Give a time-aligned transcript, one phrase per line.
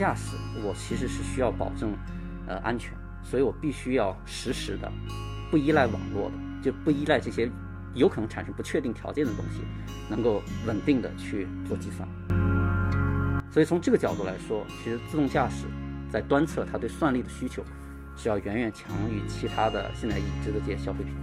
[0.00, 1.94] 驾驶，我其实是需要保证
[2.48, 4.90] 呃安全，所以我必须要实时的，
[5.50, 7.50] 不依赖网络的，就不依赖这些
[7.92, 9.60] 有可能产生不确定条件的东西，
[10.08, 12.08] 能够稳定的去做计算。
[13.52, 15.66] 所以从这个角度来说，其实自动驾驶
[16.08, 17.62] 在端侧它对算力的需求
[18.16, 21.14] 是要远远强于其他的现在已知的这些消费品。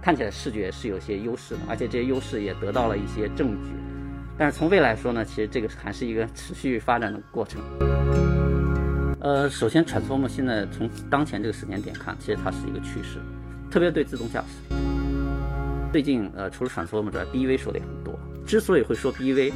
[0.00, 3.72] 看起来视觉是有些优势的，而且这些优势也得到了一些证据。
[4.36, 7.62] 但是从未来说呢，其实这个还是一个持续发展的过程。
[9.20, 13.20] 呃，首先，transform 现在从当前这个时间点看，其实它是一个趋势，
[13.70, 14.74] 特别对自动驾驶。
[15.92, 18.18] 最近，呃，除了 transform 之外，BEV 说的也很多。
[18.44, 19.52] 之所以会说 BEV，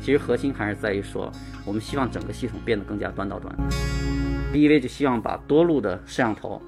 [0.00, 1.30] 其实核心还是在于说，
[1.66, 3.54] 我们希望整个系统变得更加端到端。
[4.52, 6.60] BEV 就希望把多路的摄像头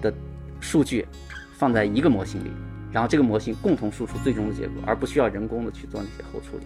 [0.00, 0.14] 的
[0.60, 1.06] 数据
[1.52, 2.50] 放在一个模型里，
[2.92, 6.64] 然后这个模型共同输出最终的结果，而不需要人工的去做那些后处理。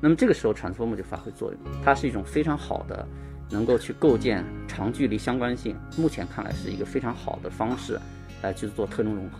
[0.00, 3.06] 那么这个时候，Transformer 就发挥作用，它是一种非常好的，
[3.50, 5.76] 能够去构建长距离相关性。
[5.98, 8.00] 目前看来是一个非常好的方式，
[8.42, 9.38] 来去做特征融合。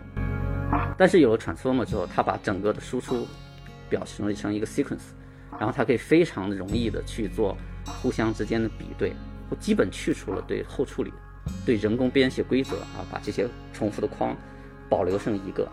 [0.98, 3.26] 但是有了 Transformer 之后，它把整个的输出
[3.88, 5.14] 表示成一个 sequence，
[5.58, 9.14] 然后它可以非常容易的去做互相之间的比对，
[9.48, 11.10] 我基本去除了对后处理、
[11.64, 14.36] 对人工编写规则啊，把这些重复的框
[14.90, 15.66] 保留剩一个。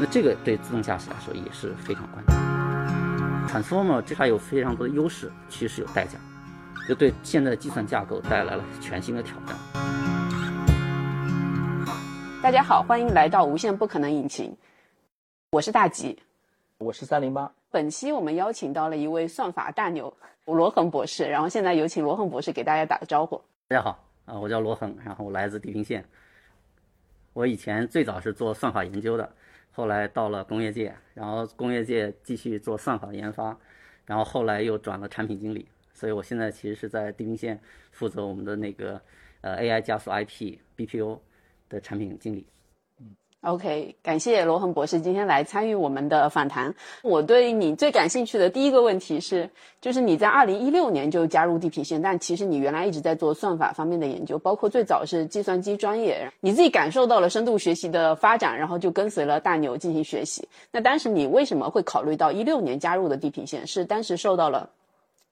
[0.00, 2.47] 那这个对自动驾驶来说也是非常关键。
[3.48, 6.18] Transformer 这还有非常多的优势，其实有代价，
[6.86, 9.56] 就对现在的计算架构带来了全新的挑战。
[12.42, 14.54] 大家好，欢迎来到无限不可能引擎，
[15.52, 16.18] 我是大吉，
[16.76, 17.50] 我是三零八。
[17.70, 20.12] 本期我们邀请到了一位算法大牛
[20.44, 23.42] 罗恒博士，然后现在有请罗恒博士给大家打个招呼。
[23.68, 26.04] 大家好，啊，我叫罗恒，然后我来自地平线，
[27.32, 29.32] 我以前最早是做算法研究的。
[29.78, 33.56] 后来到了工业界，然后工业界继续做算法研发，
[34.06, 37.60] 然后后来又转了产品经理，所以我现在其实是在地平线
[37.92, 39.00] 负责我们的那个
[39.40, 41.20] 呃 AI 加速 IP BPO
[41.68, 42.44] 的产品经理。
[43.42, 46.74] OK，感谢罗恒博士今天来参与我们的访谈。
[47.04, 49.48] 我对你最感兴趣的第一个问题是，
[49.80, 56.28] 就是你在二零一六年就加入地平线，但其实你原来一直在做算法方面的研究，包括最早是计算机专业。
[56.40, 60.48] 你自己感受到了深度学习的发展，然后就跟随了大牛进行学习。
[60.72, 63.64] 那当时你为什么会考虑到一六年加入的地平线？
[63.64, 64.68] 是当时受到了？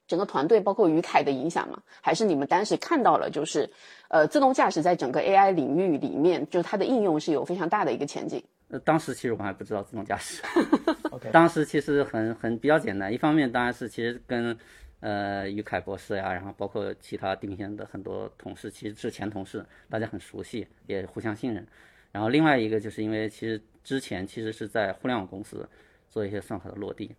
[0.07, 1.79] 整个团队包括于凯的影响吗？
[2.01, 3.69] 还是你们当时看到了，就是
[4.07, 8.41] 呃，自动驾驶在整个 AI 领域里面，就是它的应用是有非常大的一个前景。
[8.69, 10.41] 呃，当时其实我还不知道自动驾驶。
[11.11, 13.13] OK，当时其实很很比较简单。
[13.13, 14.57] 一方面当然是其实跟
[14.99, 21.65] 呃于凯博士呀，然后包括其他地平线的很多同事，其实是前同事，大家很熟悉，也互相信任。
[22.11, 25.67] 然后另外一个就是因为其实之前其实是在互联网公司
[26.09, 27.13] 做一些算法的落地。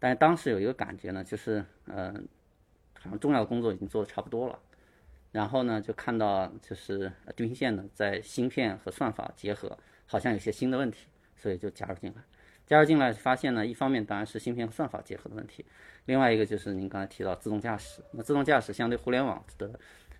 [0.00, 2.12] 但是当时有一个感觉呢，就是呃，
[2.98, 4.58] 好像重要的工作已经做的差不多了，
[5.30, 11.06] 然后呢，就看到就是地平线呢在芯片和算法结合，好像有些新的问题，
[11.36, 12.22] 所以就加入进来。
[12.66, 15.64] 加入进来发现呢，一方面当然是芯片和算法结合的问题，
[16.06, 18.00] 另外一个就是您刚才提到自动驾驶。
[18.12, 19.68] 那自动驾驶相对互联网的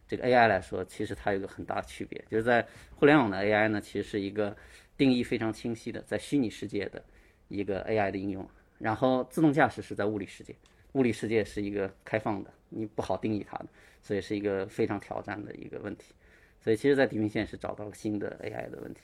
[0.08, 4.56] 这个 AI 来说，其实它有一个很大的区别，就是在互联网的 AI 呢，其实是一个
[4.96, 7.00] 定义非常清晰的，在虚拟世界的
[7.46, 8.48] 一个 AI 的应用。
[8.80, 10.52] 然后自动驾驶是在物理世界，
[10.94, 13.66] 物理世界是一个开放的，你不好定义它的，
[14.02, 16.14] 所以是一个非常挑战的一个问题。
[16.60, 19.00] 所以其实，在地平线是找到了新的 AI 的问题。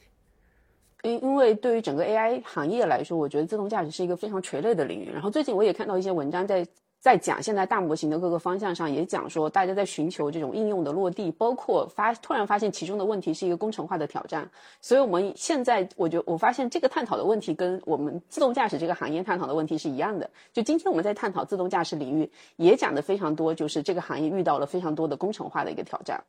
[1.02, 5.10] 因因为对于整个 AI 行业来说，我觉得自动驾驶是一个非常垂类的领域。
[5.12, 6.66] 然后最近我也看到一些文章在。
[7.06, 14.50] 在讲现在大模型的各个方向上，也讲说大家在寻求这种应用的落地，包括发突然发现其中的问题是一个工程化的挑战。
[14.80, 20.28] 所以我们现在，我觉我发现这个探讨的问题跟我们自动驾驶这个行业探讨的问题是一样的。
[20.52, 26.24] 就今天我们在探讨自动驾驶领域，也讲的非常多，就是这个行业遇到了非常多的工程化的一个挑战。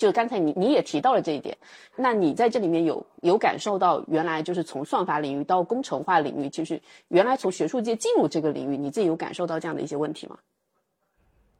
[0.00, 1.54] 就刚才你你也提到了这一点，
[1.94, 10.38] 那你在这里面有有感受到原来就是从算法领域到工程化领域，就是原来从学术界进入这个领域，你自己有感受到这样的一些问题吗？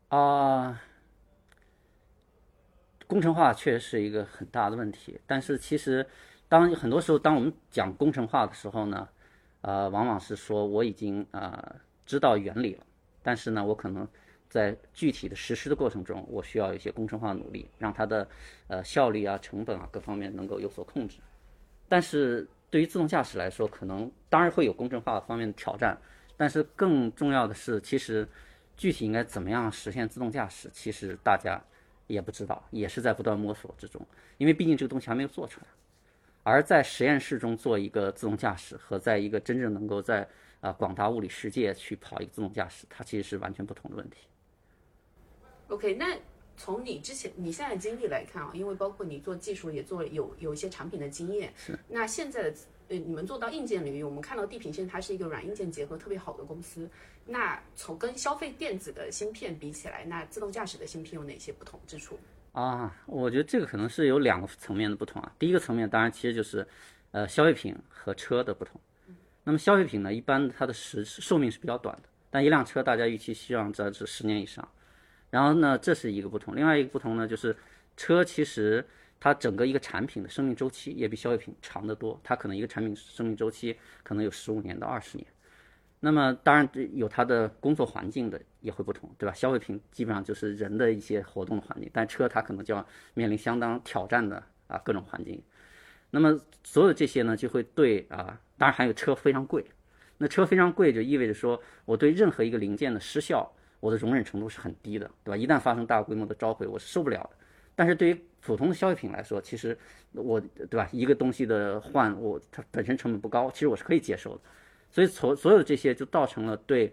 [0.08, 0.82] 啊，
[3.06, 6.06] 工程化确实是一个很大的问题，但是其实
[6.48, 9.06] 当很多时候当我们讲工程化的时候呢，
[9.60, 11.76] 呃，往往是说我已经啊
[12.06, 12.84] 知道原理了，
[13.22, 14.08] 但是呢，我可能。
[14.50, 18.28] 在具体的实施的过程中，我需要一些工程化努力，让它的
[18.66, 21.18] 呃效率啊、成本啊各方面能够有所控制。
[21.88, 25.96] 但是对于自动驾驶来说，可能当然会有工程化方面的挑战，
[26.36, 28.28] 但是更重要的是，其实
[28.76, 31.60] 具体应该怎么样实现自动驾驶，其实大家
[32.08, 34.04] 也不知道，也是在不断摸索之中。
[34.36, 35.66] 因为毕竟这个东西还没有做出来。
[36.42, 40.26] 而在实验室中做一个自动驾驶，和在一个真正能够在
[40.60, 44.26] 啊广大物理世界去跑一个自动驾驶，它其实是完全不同的问题。
[45.70, 46.16] OK，那
[46.56, 51.78] 从你之前你现在经历来看啊，因为包括你做技术也做有有一些产品的经验，是。
[51.88, 52.54] 那现在的
[52.88, 56.90] 呃，你们做到硬件领域，我们看到地平线它是一个软硬件结合特别好的公司。
[57.24, 62.18] 那从跟消费电子的芯片比起来，那自动驾驶的芯片有哪些不同之处？
[62.50, 65.32] 啊，我觉得这个可能是有两个层面的不同啊。
[65.38, 66.66] 第一个层面当然其实就是，
[67.12, 68.80] 呃，消费品和车的不同。
[69.44, 74.68] 那么消费品呢，一般它的时寿命是比较短的，但一辆车大家预期希望在是十年以上。
[75.30, 76.54] 然后呢，这是一个不同。
[76.54, 77.56] 另外一个不同呢，就是
[77.96, 78.84] 车其实
[79.18, 82.20] 它整个一个产品的生命周期也比消费品长得多。
[82.24, 85.26] 它可能一个产品生命周期可能有十五年到二十年。
[86.00, 89.32] 那么当然有它的工作环境的也会不同，对吧？
[89.34, 92.84] 消费品基本上就是人的一些活动的环境，但车它可能就要
[93.14, 95.40] 面临相当挑战的啊各种环境。
[96.10, 99.64] 那么所有这些呢，就会对啊，当然还有车非常贵。
[100.18, 103.52] 那车非常贵就意味着说我对任何一个零件的失效。
[103.80, 105.36] 我的容忍程度是很低的，对吧？
[105.36, 107.30] 一旦发生大规模的召回，我是受不了的。
[107.74, 109.76] 但是对于普通的消费品来说，其实
[110.12, 110.86] 我，对吧？
[110.92, 114.42] 一个东西的换，我它本身成本不高，其实我是可以接受的。
[114.90, 116.92] 所以所所有这些就造成了对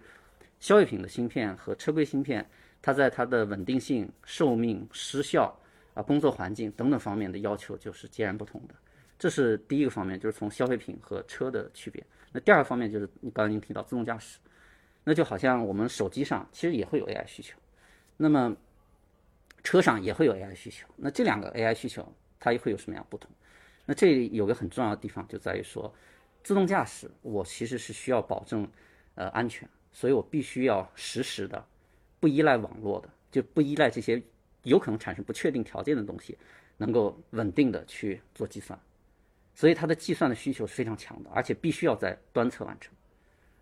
[0.60, 2.48] 消费品的芯片和车规芯片，
[2.82, 5.54] 它在它的稳定性、寿命、失效
[5.94, 8.76] 啊、工作环境等等方面的要求就是截然不同的。
[9.20, 12.02] 这是第一个方面，就是从消费品和车的区别。
[12.32, 14.38] 那第二个方面就是你刚才您提到自动驾驶。
[15.10, 17.58] 那就好像我们手机上其实也会有 AI 需求，
[18.18, 18.54] 那么
[19.64, 20.86] 车上也会有 AI 需求。
[20.98, 22.06] 那这两个 AI 需求
[22.38, 23.32] 它又会有什么样不同？
[23.86, 25.96] 那这里有个很重要的地方就在于说，
[26.44, 28.70] 自动驾驶我其实是需要保证
[29.16, 31.66] 呃安全，所以我必须要实时的
[32.20, 34.22] 不依赖网络的，就不依赖这些
[34.64, 36.38] 有可能产生不确定条件的东西，
[36.76, 38.78] 能够稳定的去做计算。
[39.56, 42.94] 所以它的计算的需求是非常强的，而且必须要在端侧完成。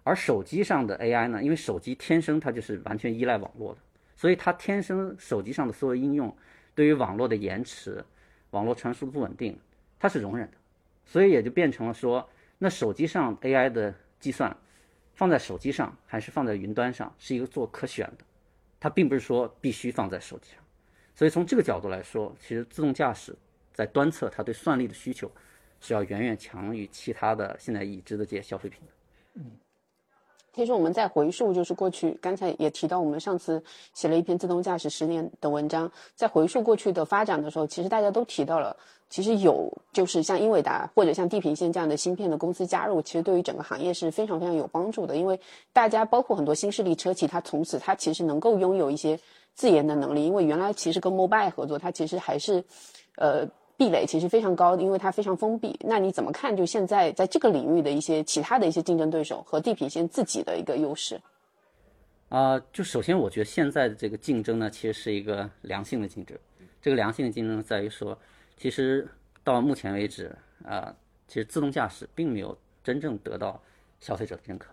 [0.06, 1.42] 而手机上的 AI 呢？
[1.42, 3.80] 因为手机天生它就是完全依赖网络的，
[4.16, 6.32] 所以它天生手机上的所有应用，
[6.76, 8.06] 对于网络的延迟、
[8.52, 9.60] 网络传输的不稳定，
[9.98, 10.58] 它是容忍的，
[11.06, 12.30] 所以也就变成了说，
[12.60, 14.56] 那手机上 AI 的计算，
[15.16, 18.24] 放在手机上还是放在云端上，是一个做可选的，
[18.80, 20.64] 它并不是说必须放在手机上。
[21.16, 23.36] 所以从这个角度来说，其实自动驾驶
[23.74, 25.32] 在端侧，它对算力的需求
[25.82, 29.42] 是要远远强于其他的现在已知的这些消费品的。
[29.42, 29.52] 嗯。
[30.56, 33.62] 其实我们在回溯，就是过去刚才也提到，我们上次
[33.94, 38.78] 写了一篇自动驾驶十年的文章，在回溯过去的发展的时候，其实大家都提到了，
[39.10, 45.38] 其实有就是像英伟达或者像地平线这样的芯片的公司加入，其实对于整个行业是非常非常有帮助的，因为
[45.74, 49.20] 大家包括很多新势力车企，它从此它其实能够拥有一些
[49.54, 52.64] 自研的能力，因为原来其实跟 Mobile 合作，它其实还是，
[53.18, 53.46] 呃。
[53.78, 55.78] 壁垒其实非常高，因为它非常封闭。
[55.82, 56.56] 那你怎么看？
[56.56, 61.20] 就现在在这个领域的一些其他的一些竞争对手和地平线自己的一个优势？
[62.30, 66.38] 啊，就首先我觉得现在的这个竞争呢，其实是一个良性的竞争。
[66.82, 68.18] 这个良性的竞争在于说，
[68.58, 69.08] 其实
[69.44, 70.96] 到目前为止啊，
[71.28, 73.62] 其实自动驾驶并没有真正得到
[74.00, 74.72] 消费者的认可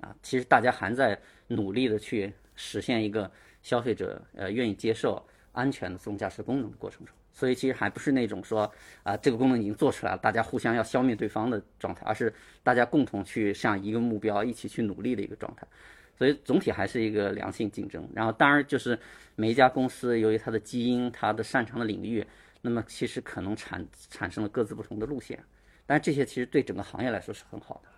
[0.00, 0.14] 啊。
[0.22, 3.30] 其实大家还在努力的去实现一个
[3.62, 7.14] 消费者呃愿意接受安全的自动驾驶功能的过程中。
[7.40, 8.70] 所以其实还不是那种说
[9.02, 12.30] 啊，这个功能已经做出来了，大家互相要消灭对方的状态，而是
[12.62, 15.66] 大家共同去向一个目标一起去努力的一个状态。
[16.18, 18.06] 所以总体还是一个良性竞争。
[18.14, 18.98] 然后当然就是
[19.36, 22.22] 每一家公司由于它的基因、它的擅长的领域，
[22.60, 25.42] 那么其实可能产产生了各自不同的路线。
[25.86, 27.88] 但这些其实对整个行业来说是很好的。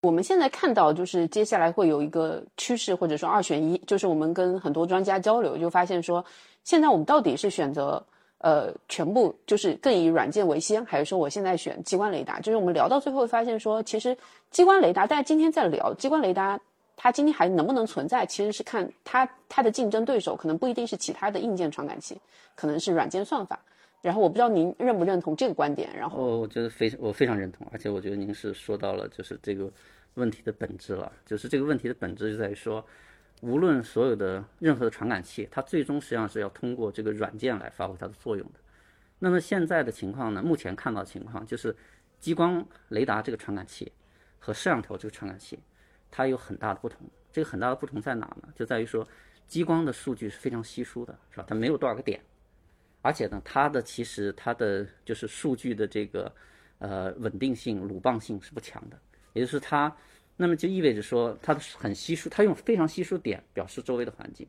[0.00, 6.24] 我们现在看到就是接下来会有一个趋势，或者说二选一，就是我们跟很多专家交流就发现说。
[6.62, 8.04] 现在我们到底是选择
[8.36, 12.38] 呃全部就是更以软件为先，还是说我现在选激光雷达？
[12.38, 14.16] 就是我们聊到最后发现说，其实
[14.50, 16.60] 激光雷达，大家今天在聊激光雷达，
[16.96, 22.20] 它今天还能不能存在，其实是看它它的竞争对手可能不一定是其他的硬件传感器，
[22.54, 23.58] 可能是软件算法。
[24.02, 25.94] 然后我不知道您认不认同这个观点？
[25.96, 29.70] 然后我我觉得非我非常认同，而且我觉得您是说到了就是这个
[30.14, 32.84] 问题的本质了，就是这个问题的本质就在于说。
[33.42, 38.60] 无论所有的任何的传感器，它最终实际上是要通过这个软件来发挥它的作用的。
[39.18, 40.42] 那么现在的情况呢？
[40.42, 41.74] 目前看到的情况就是，
[42.18, 43.90] 激光雷达这个传感器
[44.38, 45.58] 和摄像头这个传感器，
[46.10, 46.98] 它有很大的不同。
[47.32, 48.48] 这个很大的不同在哪呢？
[48.54, 49.08] 就在于说，
[49.46, 51.44] 激光的数据是非常稀疏的，是吧？
[51.48, 52.20] 它没有多少个点，
[53.02, 56.32] 而且呢，它的其实它的就是数据的这个
[56.78, 58.98] 呃稳定性、鲁棒性是不强的，
[59.32, 59.94] 也就是它。
[60.36, 64.46] 那么就意味着说，它的很稀疏，它用非常稀疏点表示周围的环境。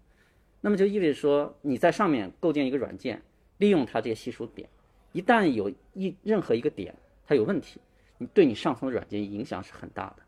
[0.62, 3.22] 那么就意味着说，你在上面构建一个软件，
[3.58, 4.70] 利用它这些稀疏点，
[5.12, 6.96] 一旦有一任何一个点
[7.27, 7.81] 它有问题，
[8.17, 10.24] 你对你上层的软件影响是很大的。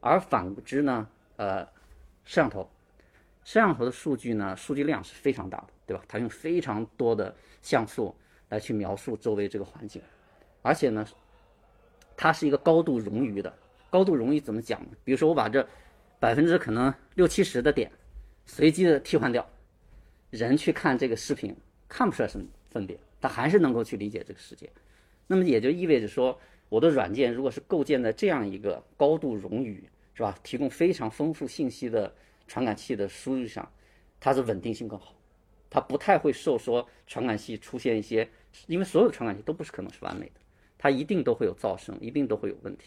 [0.00, 1.64] 而反之呢，呃，
[2.24, 2.68] 摄像头，
[3.44, 6.02] 摄像头的数据呢，数据量是非常大的，对吧？
[6.06, 8.14] 它用非常多的像素
[8.48, 10.00] 来去描述周围这个环境，
[10.62, 11.06] 而且呢，
[12.16, 13.52] 它是一个高度冗余的。
[13.88, 14.88] 高度冗余怎么讲呢？
[15.02, 15.66] 比如说我把这
[16.20, 17.90] 百分之可能六七十的点
[18.46, 19.44] 随机的替换掉，
[20.30, 21.56] 人去看这个视频
[21.88, 24.70] 看不出来什么分别，他还是能够去理解这个世界。
[25.26, 29.82] 那么也就意味着说，我的软件如果是构建在这样一个高度冗余，
[30.14, 30.38] 是吧？
[30.42, 32.12] 提供非常丰富信息的
[32.50, 33.70] 传感器的输入上，
[34.18, 35.14] 它的稳定性更好，
[35.70, 38.28] 它不太会受说传感器出现一些，
[38.66, 40.40] 因为所有的传感器都不是可能是完美的，
[40.76, 42.86] 它一定都会有噪声，一定都会有问题。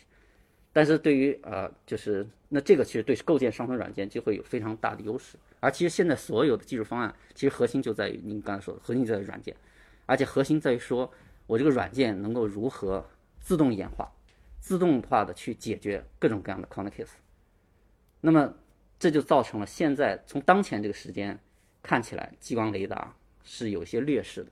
[0.73, 5.37] 但是对于呃，就是那这个其实对构建上层软件就会有非常大的优势。
[5.61, 9.55] 而其实现在所有的技术方案，其实核心就在于您刚才说的，核心在于软件，
[10.05, 11.09] 而且核心在于说
[11.47, 13.07] 我这个软件能够如何
[13.39, 14.11] 自动演化、
[14.59, 17.13] 自动化的去解决各种各样的 corner case。
[18.19, 18.53] 那么
[18.99, 21.37] 这就造成了现在从当前这个时间
[21.81, 24.51] 看起来，激光雷达是有些劣势的。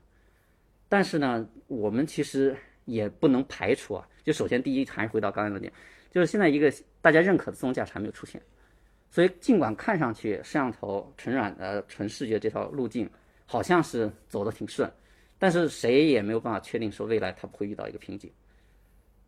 [0.89, 2.55] 但是呢，我们其实
[2.85, 4.07] 也不能排除啊。
[4.23, 5.71] 就首先第一，还是回到刚才那点。
[6.11, 6.71] 就是现在一个
[7.01, 8.41] 大家认可的自动驾驶还没有出现，
[9.09, 13.09] 所以尽管看上去摄像头纯软呃纯视觉这条路径
[13.45, 14.91] 好像是走得挺顺，
[15.39, 18.29] 但是谁也没有办法确定说未来它不会遇到一个瓶颈。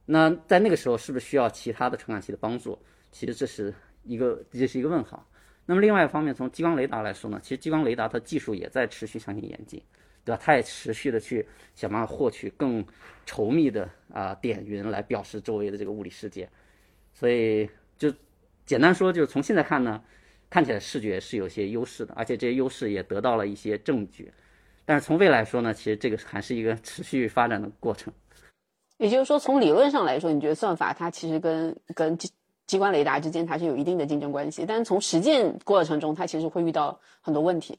[0.05, 2.77] 那在那个时候是不是需要其他的传感器的帮助？
[3.13, 5.27] 其实这是一个这是一个问号。
[5.65, 9.81] 那么另外一方面，从激光雷达来说呢，其实激光雷达它技术也在持续向前演进，
[10.25, 10.41] 对吧？
[10.43, 12.86] 它也持续的去想办法获取更
[13.25, 16.50] 稠密的啊点云来表示周围的这个物理世界。
[17.13, 18.13] 所以就
[18.65, 20.03] 简单说，就是从现在看呢，
[20.50, 24.33] 看起来视觉是有些优势的，而且这些优势也得到了一些证据。
[24.83, 28.13] 但是从未来说呢，其实这个还是一个持续发展的过程。
[28.98, 32.17] 也就是说，从理论上来说，你觉得算法它其实跟跟
[32.74, 37.77] 激激光雷达之间它是有一定的竞争关系，但是从实践过程中，它其实会遇到很多问题。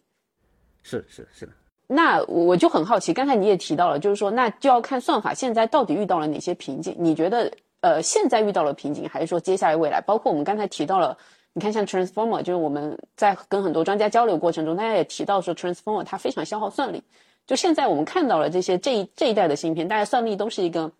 [0.82, 1.52] 是是是的。
[1.86, 6.94] 那我就很好奇，刚才你也提到了，就是说，那就要看算法现在到底遇到了哪些瓶颈？
[6.98, 7.50] 你觉得？
[7.80, 10.00] 呃，现在遇到了瓶颈，还是说接下来未来？
[10.00, 11.18] 包括我们刚才提到了，
[11.52, 17.02] 你看像 transformer，就是我们在跟很多专家交流过程中，大家也提到说 transformer 它非常消耗算力。
[17.46, 20.90] 就现在我们看到了这些这一这一代的芯片，大家算力都是一个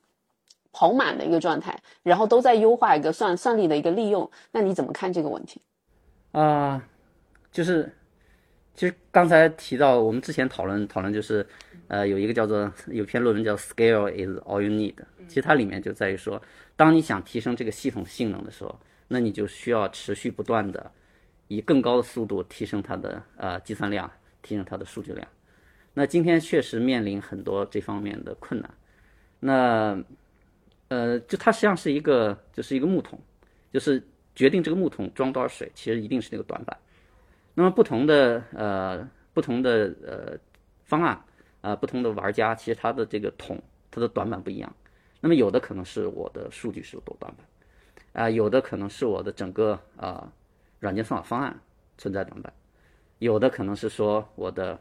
[0.75, 4.31] 跑满的一个状态，然后都在优化一个算算力的一个利用。
[4.53, 5.59] 那你怎么看这个问题？
[6.33, 6.85] 啊，
[7.51, 7.91] 就是
[8.75, 11.47] 其实刚才提到我们之前讨论讨论就是，
[11.89, 14.97] 呃，有一个叫做有篇论文叫 Scale is all you need，
[15.29, 16.43] 其实它里面就在于说。
[16.77, 18.77] 当你想提升这个系统性能的时候，
[19.07, 20.91] 那你就需要持续不断的
[21.47, 24.11] 以更高的速度提升它的呃计算量，
[24.43, 25.25] 提升它的数据量。
[25.93, 28.69] 那今天确实面临很多这方面的困难。
[29.39, 29.97] 那
[30.89, 33.19] 呃，就它实际上是一个就是一个木桶，
[33.73, 34.03] 就是
[34.35, 36.77] 决定这个木桶装多少水，其实一定是那个短板。
[37.55, 40.39] 那么不同的呃不同的呃
[40.85, 41.21] 方案
[41.61, 44.75] 啊，不同的玩家，其实它的这个桶它的短板不一样。
[45.21, 50.31] 那么有的可能是我的数据是有多短板，啊，有的可能是我的整个啊
[50.81, 51.59] 软件算法方案
[51.97, 52.53] 存在短板，
[53.21, 54.79] 有的可能是说我的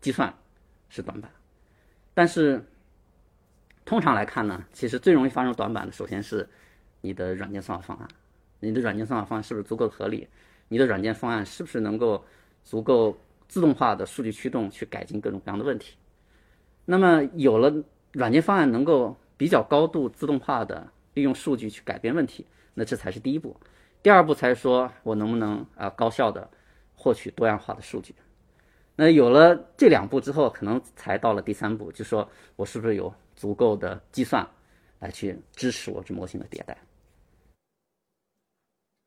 [0.00, 0.34] 计算
[0.88, 1.30] 是短板，
[2.12, 2.60] 但是
[3.84, 6.48] 通常来看呢，其实最容易发生短板的，首先是
[7.02, 8.08] 你的软件算法方案，
[8.60, 10.26] 你的软件算法方案是不是足够合理？
[10.68, 12.24] 你的软件方案是不是能够
[12.64, 15.96] 足够自动化的数据驱动去改进各种各样的问题？
[16.86, 17.72] 那么有了
[18.12, 23.54] 软件方案能够比较高度自动化的利用数据去改变问题，那这才是第一步。
[24.02, 26.48] 第二步才说我能不能啊高效的
[26.94, 28.14] 获取多样化的数据。
[28.96, 34.46] 那有了这两步之后，可能才到了第三步，就说我是不是有足够的计算
[34.98, 36.76] 来去支持我这模型的迭代。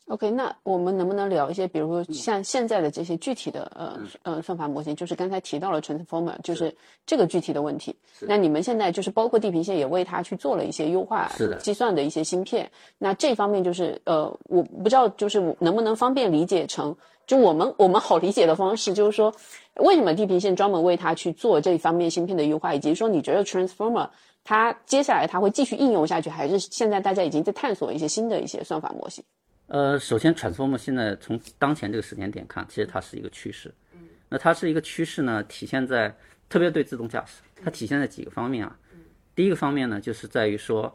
[0.08, 6.74] OK，那我们能不能聊一些，比如说像现在的这些具体的呃呃算法模型，就是刚才提到了 transformer，就是
[7.06, 7.94] 这个具体的问题。
[8.22, 12.72] 那你们现在就是包括地平线也为它去做了一些优化计算的一些芯片。
[12.98, 16.96] 那这方面就是呃，我不知道就是能不能方便理解成，
[17.26, 19.34] 就我们我们好理解的方式，就是说
[19.76, 24.10] 为什么地平线专门为它去做这方面芯片的优化，以及说你觉得 transformer
[24.46, 29.22] 它接下来它会继续应用下去，还是现在大家已经在探索一些新的一些算法模型？
[29.68, 33.74] 呃，首先，transformer 现在从当前这个时间点看，其实它是一个趋势。
[33.94, 36.16] 嗯，那它是一个趋势呢，体现在
[36.48, 38.78] 特别对自动驾驶，它体现在几个方面啊。
[38.94, 39.00] 嗯，
[39.36, 40.94] 第一个方面呢，就是在于说，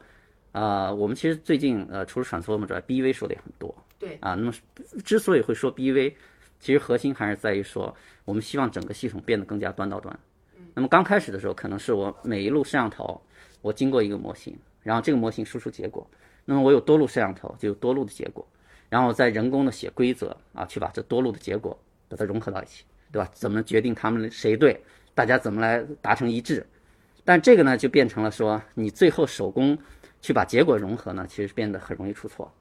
[0.53, 3.73] 啊，我们其实最近呃，除了 transformer 之外，BEV 说的也很多。
[3.99, 4.17] 对。
[4.21, 4.51] 啊，那么
[5.05, 6.11] 之所以会说 BEV，
[6.59, 10.19] 其实核心还是在于说，我们希望整个系统变得更加端到端。
[10.57, 10.65] 嗯。
[10.73, 13.21] 那么刚开始的时候，可能是我每一路摄像头，
[13.61, 16.09] 我经过一个模型，然后这个模型输出结果，
[16.43, 18.43] 那么我有多路摄像头，就有多路的结果。
[18.93, 21.75] 然后再人工的写规则啊，去把这多路的结果
[22.07, 23.27] 把它融合到一起，对吧？
[23.33, 24.79] 怎么决定他们谁对，
[25.15, 26.63] 大家怎么来达成一致？
[27.25, 29.75] 但这个呢，就变成了说，你最后手工
[30.21, 32.53] 去把结果融合呢，其实变得很容易出错。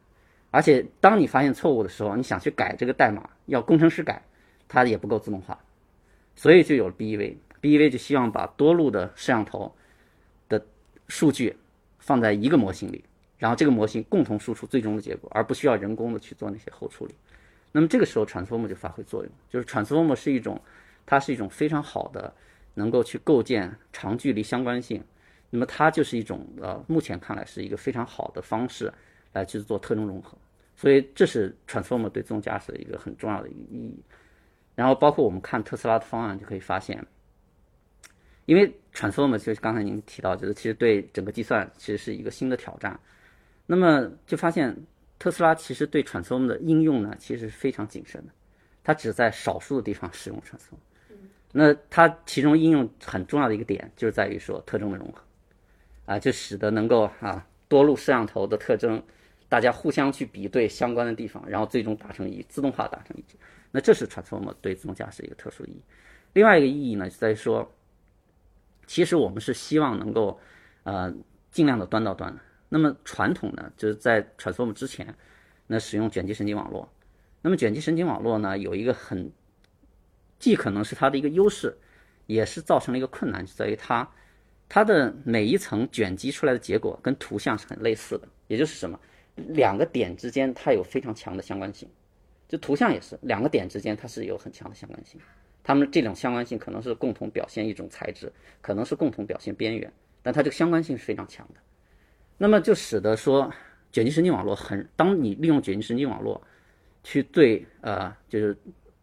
[0.51, 4.23] 而且当你发现错误的时候，你想去改这个代码，要工程师改，
[4.69, 5.59] 它也不够自动化，
[6.35, 7.37] 所以就有了 BEV。
[7.61, 9.71] BEV 就希望把多路的摄像头
[10.49, 10.65] 的
[11.09, 11.59] 数据
[11.99, 13.05] 放在一个模型里，
[13.43, 17.15] 然后这个模型共同输出最终的结果，而不需要人工的去做那些后处理。
[17.73, 20.63] 那么这个时候，transform 就发挥作用，就是 transform 是一种，
[21.05, 22.33] 它是一种非常好的。
[22.75, 25.05] 能够去构建长距离相关性，
[25.51, 28.91] 那么它就是一种呃，目前看来是一个非常好的方式
[29.35, 30.39] 来去做特征融合，
[30.75, 34.03] 所以这是 transform 对自动驾驶的一个很重要的一个意义。
[34.75, 37.07] 然后包括我们看特斯拉的方案就可以发现，
[38.47, 42.99] 因为 transform 就是刚才您提到，就是其实对整个计算其实是一个新的挑战，
[43.67, 44.77] 那么就发现
[45.19, 48.33] 特斯拉其实对 Transformer 的应用呢，其实是非常谨慎的，
[48.83, 50.79] 它只在少数的地方使用 Transformer。
[51.53, 55.23] 那它其中应用很重要的一个点，就是在于说特征的融合，
[56.07, 59.03] 啊，就使得能够啊多路摄像头的特征，
[59.49, 63.37] 大家互相去比对相关的地方，然后最终达成一自动化达成一致。
[63.71, 65.83] 那这是 Transformer 对自动驾驶一个特殊意义。
[66.33, 67.71] 另外一个意义呢，就在于说，
[68.87, 70.41] 其实我们是希望能够
[70.85, 71.15] 呃
[71.51, 72.41] 尽量的端到端的。
[72.75, 75.15] 那么传统呢，就是在 transform 之前，
[75.67, 76.91] 那使用卷积神经网络。
[77.43, 79.31] 那么卷积神经网络呢，有一个很
[80.39, 81.77] 既可能是它的一个优势，
[82.25, 84.11] 也是造成了一个困难，就在于它，
[84.71, 88.99] 它的每一层卷积出来的结果跟图像是很类似的，也就是什么，
[89.35, 91.87] 两个点之间它有非常强的相关性，
[92.49, 95.21] 就图像也是两个点之间它是有很强的相关性，
[95.63, 98.33] 它们这种相关性可能是共同表现一种材质，
[98.63, 101.61] 可能是共同表现边缘，但它这个相关性是非常强的，
[102.43, 103.49] 那么就使得说
[103.93, 106.43] 卷积神经网络很，当你利用卷积神经网络
[107.05, 108.57] 去对呃就是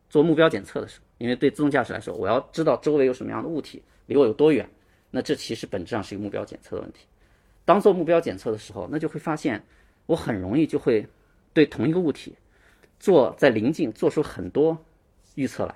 [0.09, 1.05] 做目标检测的时候。
[1.19, 4.69] 因为对自动驾驶来说，我要知道周围有什么样的物体，离我有多远，
[5.11, 7.05] 那这其实本质上是一个目标检测的问题。
[7.63, 9.63] 当做目标检测的时候，那就会发现
[10.05, 11.07] 我很容易就会
[11.53, 12.35] 对同一个物体
[12.99, 14.77] 做在临近做出很多
[15.35, 15.73] 预测来，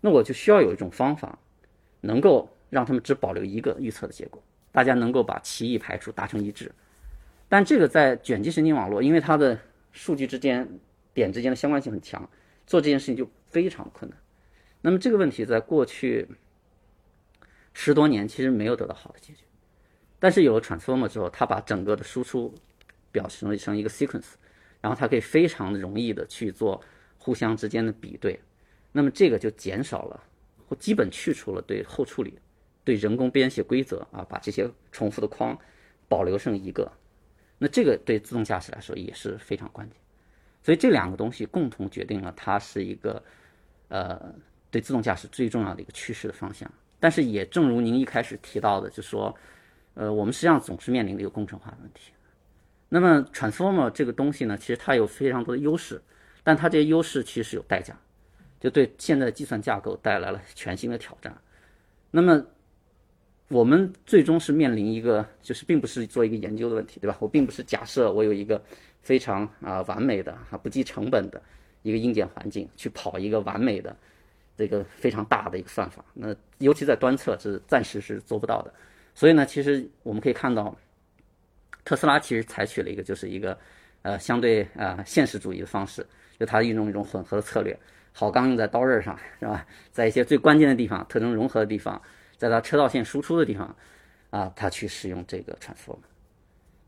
[0.00, 1.38] 那我就需要有一种方法，
[2.00, 6.70] 能够让他们只保留一个预测的结果，大家能够把歧义排除，达成一致。
[7.48, 9.58] 但这个在卷积神经网络，因为它的
[9.92, 10.68] 数据之间
[11.12, 12.28] 点之间的相关性很强，
[12.66, 14.18] 做这件事情就非常困难。
[14.80, 16.28] 那么这个问题在过去
[17.74, 19.44] 十多年其实没有得到好的解决，
[20.18, 22.54] 但是有了 transformer 之后，它把整个的输出
[23.10, 24.34] 表示成一个 sequence，
[24.80, 26.80] 然后它可以非常容易的去做
[27.18, 28.40] 互相之间的比对，
[28.92, 30.22] 那么这个就减少了
[30.68, 32.38] 或基本去除了对后处理、
[32.84, 35.58] 对人工编写规则啊，把这些重复的框
[36.08, 36.90] 保留剩一个，
[37.58, 39.96] 那这个对自动驾驶来说也是非常关键，
[40.62, 43.22] 所以这两个东西共同决定了它是一个
[43.88, 44.34] 呃。
[44.72, 49.36] 对自动驾驶最重要的一个趋势的方向，但是也正如您一开始提到的，就说，
[49.94, 52.12] 呃，我们实际上总是面临的一个工程化的问题。
[52.88, 56.00] 那么，transformer 这个东西呢，其实它有非常多的优势，
[56.44, 57.98] 但它这些优势其实是有代价，
[58.60, 61.36] 就对现在的计算架构带来了全新的挑战。
[62.12, 62.46] 那么，
[63.50, 67.16] 我们最终是面临一个，就是并不是做一个研究的问题，对吧？
[67.20, 68.60] 我并不是假设我有一个
[69.02, 71.42] 非常啊完美的啊不计成本的
[71.82, 73.94] 一个硬件环境去跑一个完美的。
[74.56, 78.74] 这个非常大的一个算法，那尤其在端侧是暂时是做不到的，
[79.14, 80.76] 所以呢，其实我们可以看到，
[81.82, 83.56] 特斯拉其实采取了一个就是一个
[84.02, 86.06] 呃相对呃现实主义的方式，
[86.38, 87.74] 就它运用一种混合的策略，
[88.12, 89.66] 好钢用在刀刃上，是吧？
[89.90, 91.98] 在一些最关键的地方，特征融合的地方，
[92.40, 93.76] 在它车道线输出的地方，
[94.30, 95.98] 啊，它去使用这个 transformer，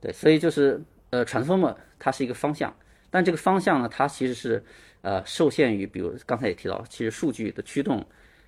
[0.00, 2.74] 对，所以就是呃 transformer 它是一个方向，
[3.08, 4.64] 但这个方向呢，它其实是。
[5.04, 8.06] 呃，受限于，比如刚才也提到，其实数据的驱动，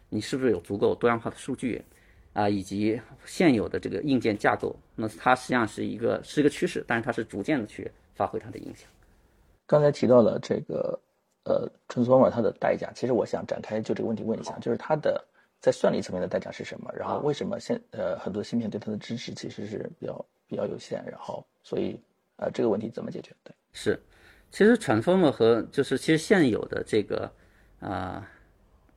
[0.09, 1.83] 你是不是有足够多样化的数据
[2.33, 8.89] 啊，以及现有的这个硬件架构，那它实际上是一个是一个趋势，但是它是逐渐的去发挥它的影响。
[9.67, 10.97] 刚才提到了这个
[11.43, 15.21] 呃，transformer 它的代价，其实我想展开就这个问题问一下，就是它的
[15.65, 16.93] 在算力层面的代价是什么？
[16.95, 21.03] 然后为什么现呃很多芯片对它的支持其实是比较比较有限？
[21.11, 21.99] 然后所以
[22.37, 23.35] 呃这个问题怎么解决？
[23.43, 23.99] 对，是。
[24.51, 27.33] 其实 transformer 和就是其实现有的这个
[27.81, 28.31] 啊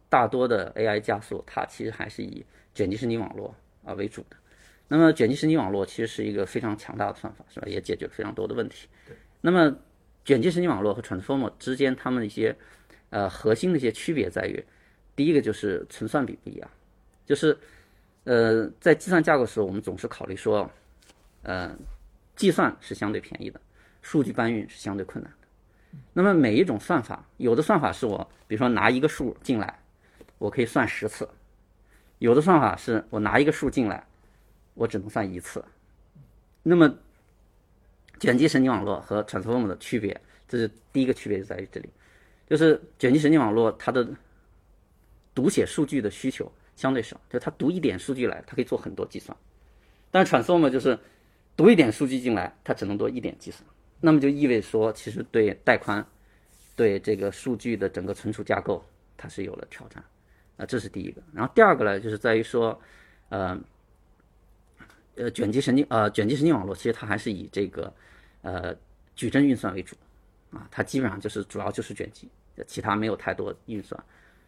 [0.10, 4.36] 大多的 AI 加速，它其实还是以卷积神经网络啊为主的。
[4.90, 7.68] 那么卷积神经网络其实是一个非常强大的算法，是吧？
[7.70, 8.90] 也解决了非常多的问题。
[9.40, 9.74] 那么
[10.26, 12.54] 卷积神经网络和 transformer 之间，它们的一些
[13.10, 14.62] 呃核心的一些区别在于，
[15.18, 16.70] 第一个就是存算比不一样，
[17.26, 17.58] 就是
[18.24, 20.70] 呃在计算架构的时候，我们总是考虑说，
[21.42, 21.76] 呃
[22.36, 23.60] 计算是相对便宜的，
[24.04, 26.00] 数据搬运是相对困难的。
[26.14, 29.80] 那么每一种算法，有的算法是我，比如说拿一个数进来，
[30.38, 31.26] 我可以算十次；
[32.20, 34.06] 有的算法是我拿一个数进来，
[34.76, 35.66] 我只能算一次。
[36.62, 36.94] 那么
[38.20, 41.90] 卷积神经网络和 transformer 的区别，这是第一个区别就在于这里，
[42.48, 44.08] 就是卷积神经网络它的
[45.38, 49.38] 读写数据的需求相对少，就它读一点数据来，它可以做很多计算。
[50.10, 50.98] 但是传送嘛就是
[51.56, 53.64] 读一点数据进来，它只能做一点计算。
[54.02, 56.04] 那么就意味着说，其实对带宽、
[56.76, 58.84] 对这个数据的整个存储架构，
[59.16, 60.04] 它是有了挑战。
[60.58, 61.22] 啊，这是第一个。
[61.32, 62.82] 然后第二个呢，就是在于说，
[63.30, 63.56] 呃，
[65.18, 67.94] 呃，卷积神经呃卷积神经网络其实它还是以这个
[68.42, 68.76] 呃
[69.16, 69.96] 矩阵运算为主
[70.50, 72.28] 啊，它基本上就是主要就是卷积，
[72.66, 74.04] 其他没有太多运算。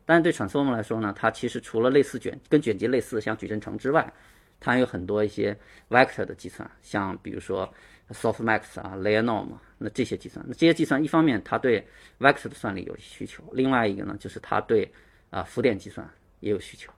[0.09, 4.11] 但是对 transformer 来说呢，它其实除了类似卷跟卷积类似的像矩阵乘之外，
[4.59, 5.55] 它还有很多一些
[5.87, 7.71] vector 的计算，像比如说
[8.09, 14.91] softmax 啊、layer norm 那这些计算，那这些计算一方面它对 vector 的算力有需求，另外一个呢就是它对
[15.29, 16.91] 啊浮点计算也有需求。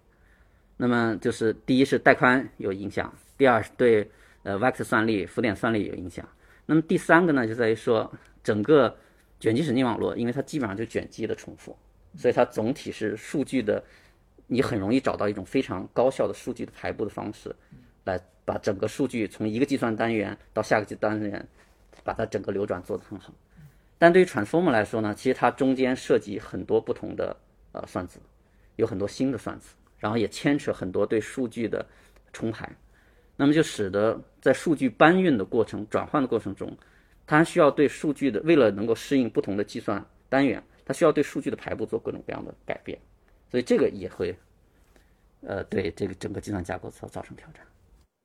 [0.78, 4.10] 那么就是第一是带宽有影响，第二是对
[4.44, 6.26] 呃 vector 算力、浮点算力有影响。
[6.66, 8.10] 那么第三个呢就在于说
[8.42, 8.98] 整个
[9.38, 11.78] 卷积神经网络，因为它基本上就卷积的重复，
[12.18, 13.84] 所以它总体是数据的。
[14.54, 17.56] 你很容易找到一种非常高效的数据的排布的方式，
[18.04, 21.48] 来把整个数据从一个计算单元到下个计单元，
[22.04, 23.34] 把它整个流转做得很好。
[23.98, 27.34] 但对于 transformer 来说呢，其实它中间涉及很多不同的
[27.72, 28.20] 呃算子，
[28.76, 31.86] 有很多新的算子，然后也牵扯很多对数据的
[32.34, 32.70] 重排，
[33.38, 36.78] 那么就使得在数据搬运的过程、转换的过程中，
[37.26, 43.00] 它需要对数据的为了能够适应不同的计算单元，它需要对数据的排布做各种各样的改变。
[43.50, 44.36] 所以这个也会，
[45.42, 47.66] 呃，对这个整个计算架构造造成挑战。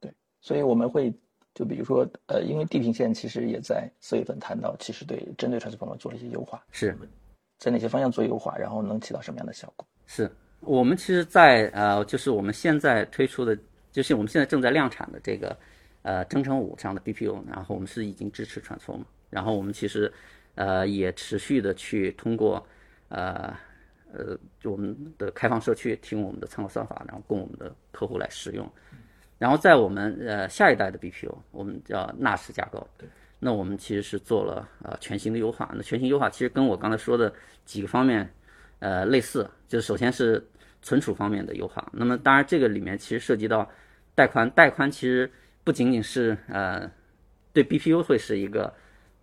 [0.00, 1.12] 对，所以我们会
[1.54, 6.96] 就比如说，呃，因为地平线其实也在四月份谈到，其实对针对 transformer 做了一些优化，是
[7.58, 9.86] 在哪些方向做优化，然后能起到什么样的效果？
[10.06, 13.58] 是我们其实，在呃，就是我们现在推出的，
[13.90, 15.56] 就是我们现在正在量产的这个
[16.02, 20.12] 呃征程五这样的 BPU，然后我们是已经支持 transformer，然后我们其实
[20.56, 22.66] 呃也持续的去通过
[23.10, 23.54] 呃。
[24.12, 28.66] 呃，就我们的开放社区提供我们的参考算法，然后供我们的客户来使用。
[29.36, 32.88] 然后在我们呃下一代的 BPU，我们叫纳什架构。
[32.96, 33.06] 对。
[33.38, 35.70] 那我们其实是做了呃全新的优化。
[35.74, 37.30] 那全新优化其实跟我刚才说的
[37.66, 38.26] 几个方面
[38.78, 40.42] 呃类似，就是首先是
[40.80, 41.86] 存储方面的优化。
[41.92, 43.68] 那么当然这个里面其实涉及到
[44.14, 45.30] 带宽，带宽其实
[45.62, 46.90] 不仅仅是呃
[47.52, 48.72] 对 BPU 会是一个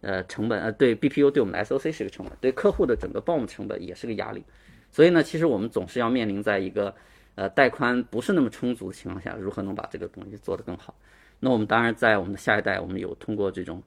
[0.04, 4.44] 呃成本，呃对 BPU 对我们的 SOC 是一个成本，对客户的整个 BOM 成本也是个压力。
[4.92, 6.94] 所以呢，其实我们总是要面临在一个，
[7.34, 10.94] 呃，带宽不是那么充足的情况下，如何能把这个东西做得更好？
[11.40, 13.82] 那我们当然在我们的下一代，我们有通过这种，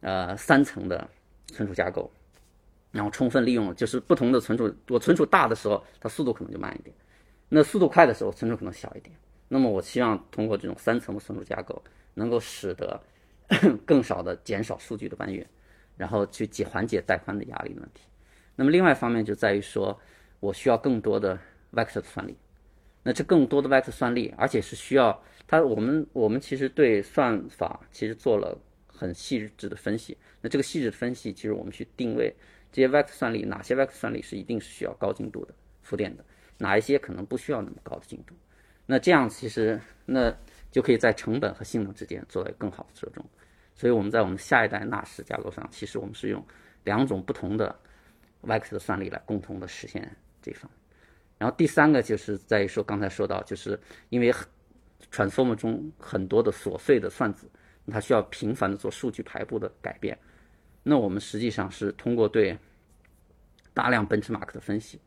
[0.00, 1.06] 呃，三层的
[1.48, 2.10] 存储架构，
[2.90, 6.94] 然后充分利用，就是不同的存储，我存储大的时候，它速度可能就慢一点；
[7.50, 9.14] 那速度快的时候，存储可能小一点。
[9.48, 11.82] 那么我希望通过这种三层的存储架构，
[12.14, 12.98] 能够使得
[13.84, 15.44] 更少的减少数据的搬运，
[15.96, 18.02] 然后去解缓解带宽的压力的问题。
[18.56, 20.00] 那么另外一方面就在于说。
[20.40, 21.36] 我需要更多的
[21.72, 22.36] vector 的算力，
[23.02, 25.60] 那这更多的 vector 算力，而且是需要它。
[25.60, 28.56] 我们我们其实对算法其实做了
[28.86, 30.16] 很细致的分析。
[30.40, 32.32] 那这个细致的分析，其实我们去定位
[32.70, 36.24] 这些 vector 算力，哪些 vector 算力是一定是需要高精度的浮点的，
[36.58, 38.32] 哪一些可能不需要那么高的精度。
[38.86, 40.32] 那这样其实那
[40.70, 43.24] 就可以在成本和性能之间做到更好的折中。
[43.78, 46.44] 所以我们在我们下一代纳什架构上，其实我们是用
[46.84, 47.74] 两种不同的
[48.42, 50.14] VEX 的算力来共同的实现。
[50.42, 50.70] 这方，
[51.36, 54.32] 然后第三个就是在于说，刚才说到，就是因为
[55.12, 57.50] Transform 中很多的琐碎的算子，
[57.90, 60.16] 它需要频繁的做数据排布的改变。
[60.84, 62.56] 那我们实际上是通过对
[63.74, 65.00] 大量 benchmark 的分析，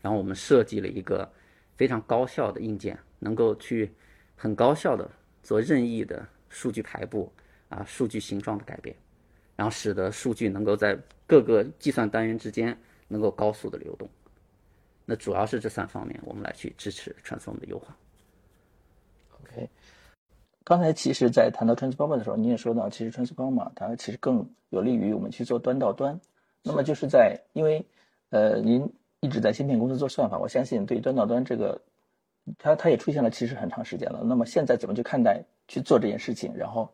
[0.00, 1.30] 然后我们设计了一个
[1.76, 3.92] 非常高效的硬件，能够去
[4.36, 5.08] 很高效的
[5.42, 7.32] 做任意的数据排布
[7.68, 8.94] 啊，数据形状的改变，
[9.56, 12.76] 然后使得数据能够在各个计算单元之间
[13.08, 14.08] 能够高速的流动。
[15.04, 17.96] 那主要是这三方面，我们来去支持 transformer 的优化。
[19.42, 19.68] OK，
[20.64, 26.18] 刚才其实，在谈到 transformer 的时候，你也说到，其实 transformer 它其实更有利于我们去做端到端。
[26.62, 27.82] 那么就是在，因为
[28.30, 28.86] 呃，您
[29.20, 31.80] 一直在芯片公司做算法，我相信对端到端这个，
[32.58, 34.22] 它它也出现了其实很长时间了。
[34.22, 36.54] 那么现在怎么去看待去做这件事情？
[36.54, 36.92] 然后，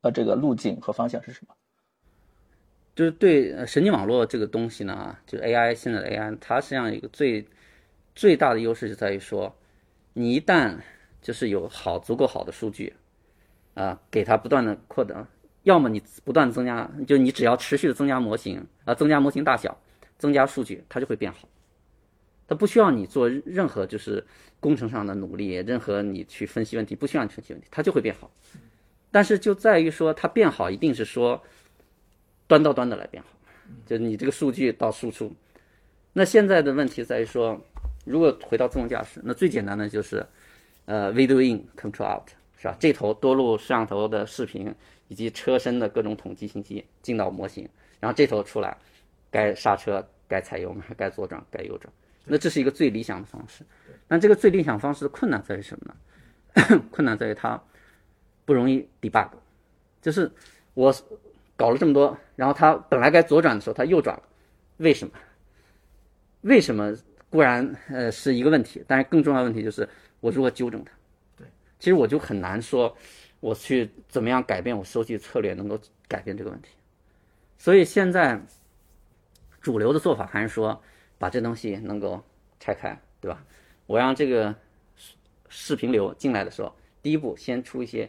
[0.00, 1.54] 呃，这个路径和方向是什么？
[2.94, 7.46] 就是对神经网络这个东西呢，就是 AI 现在的 AI，它实际上一个最
[8.14, 9.54] 最大的优势就在于说，
[10.12, 10.76] 你一旦
[11.22, 12.92] 就是有好足够好的数据，
[13.74, 15.24] 啊，给它不断的扩大，
[15.62, 19.80] 要么你不断增加，就你只要持续的增加模型啊，增加模型大小，
[20.18, 21.48] 增加数据，它就会变好。
[22.48, 24.26] 它不需要你做任何就是
[24.58, 28.28] 工程上的努力，任何你去分析问题，不需要你分析问题，它就会变好。
[29.10, 31.42] 但是就在于说，它变好一定是说
[32.46, 33.28] 端到端的来变好，
[33.86, 35.32] 就你这个数据到输出。
[36.12, 37.60] 那现在的问题在于说，
[38.04, 40.24] 如果回到自动驾驶，那最简单的就是
[40.86, 42.76] 呃，video in control out 是吧？
[42.80, 44.74] 这头多录摄像头的视频
[45.08, 47.68] 以及车身的各种统计信息进到模型，
[48.00, 48.76] 然后这头出来
[49.30, 51.92] 该刹车、该踩油门、 该左转、该右转。
[52.24, 53.64] 那这是一个最理想的方式，
[54.08, 56.82] 那这个最理想方式的困难在于什么呢？
[56.90, 57.62] 困难在于它
[58.48, 59.28] 不容易 debug，
[60.00, 60.32] 就是
[60.72, 60.94] 我
[61.54, 64.22] 搞了这么多，然后它本来该左转的时候它右转了，
[64.78, 65.12] 为什么？
[66.40, 66.96] 为什么
[67.28, 69.86] 固然呃是一个问题，但是更重要的问题就是
[70.20, 70.92] 我如何纠正它？
[71.36, 71.46] 对，
[71.78, 72.96] 其实我就很难说
[73.40, 76.70] 我去怎么样改变我收集策略能够改变这个问题，
[77.58, 78.40] 所以现在
[79.60, 80.82] 主流的做法还是说。
[81.20, 82.22] 把这东西能够
[82.60, 83.44] 拆开，对吧？
[83.86, 84.54] 我让这个
[85.48, 88.08] 视频流进来的时候，第一步先出一些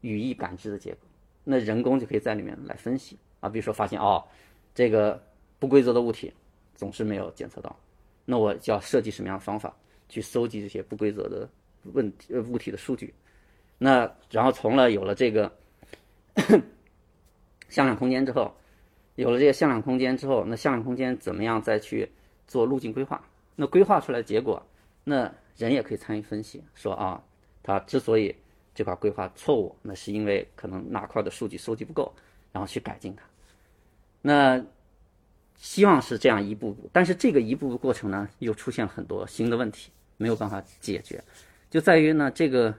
[0.00, 1.00] 语义感知的结果，
[1.44, 3.48] 那人工就可以在里面来分析啊。
[3.48, 4.24] 比如说发现哦，
[4.74, 5.22] 这个
[5.58, 6.32] 不规则的物体
[6.74, 7.74] 总是没有检测到，
[8.24, 9.74] 那我就要设计什么样的方法
[10.08, 11.48] 去搜集这些不规则的
[11.92, 13.12] 问题呃物体的数据。
[13.78, 15.50] 那然后从了有了这个
[17.68, 18.54] 向量空间之后，
[19.16, 22.08] 有了这些向量空间之后，那向量空间怎么样再去？
[22.46, 24.60] 做路径规划，那规划出来的结果，
[25.04, 27.22] 那人也可以参与分析，说啊，
[27.62, 28.34] 他之所以
[28.74, 32.12] 这块规划错误，那是因为可能哪块的数据收集不够，
[32.52, 33.22] 然后去改进它。
[34.22, 34.64] 那
[35.56, 41.22] 希望是这样一步步，但是这个一步步过程呢，又出现了很多新的问题，没有办法解决，
[41.68, 42.74] 就在于呢，这个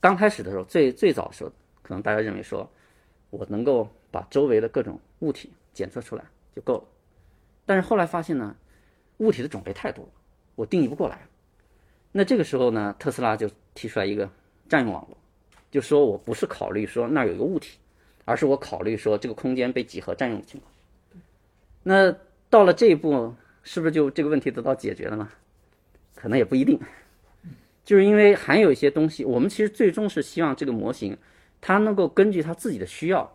[0.00, 2.70] 刚开始的时候，最最早的时候，可能大家认为说，
[3.30, 6.84] 我能够把周围的各种物体检测出来就够了。
[7.66, 8.56] 但是后来发现呢，
[9.18, 10.10] 物体的种类太多了，
[10.54, 11.26] 我定义不过来。
[12.12, 14.30] 那这个时候呢，特斯拉就提出来一个
[14.68, 15.16] 占用网络，
[15.70, 17.78] 就说我不是考虑说那儿有一个物体，
[18.24, 20.70] 而是我考虑说这个空间被几何占用的情况。
[21.82, 22.14] 那
[22.50, 25.28] 到了这一步，是不是就这个问题得到解决了呢？
[26.14, 26.78] 可能也不一定，
[27.84, 31.16] 就是因为还有一些东西，我们其实最终是希望这个模型
[31.60, 33.32] 它能够根据它自己的需要，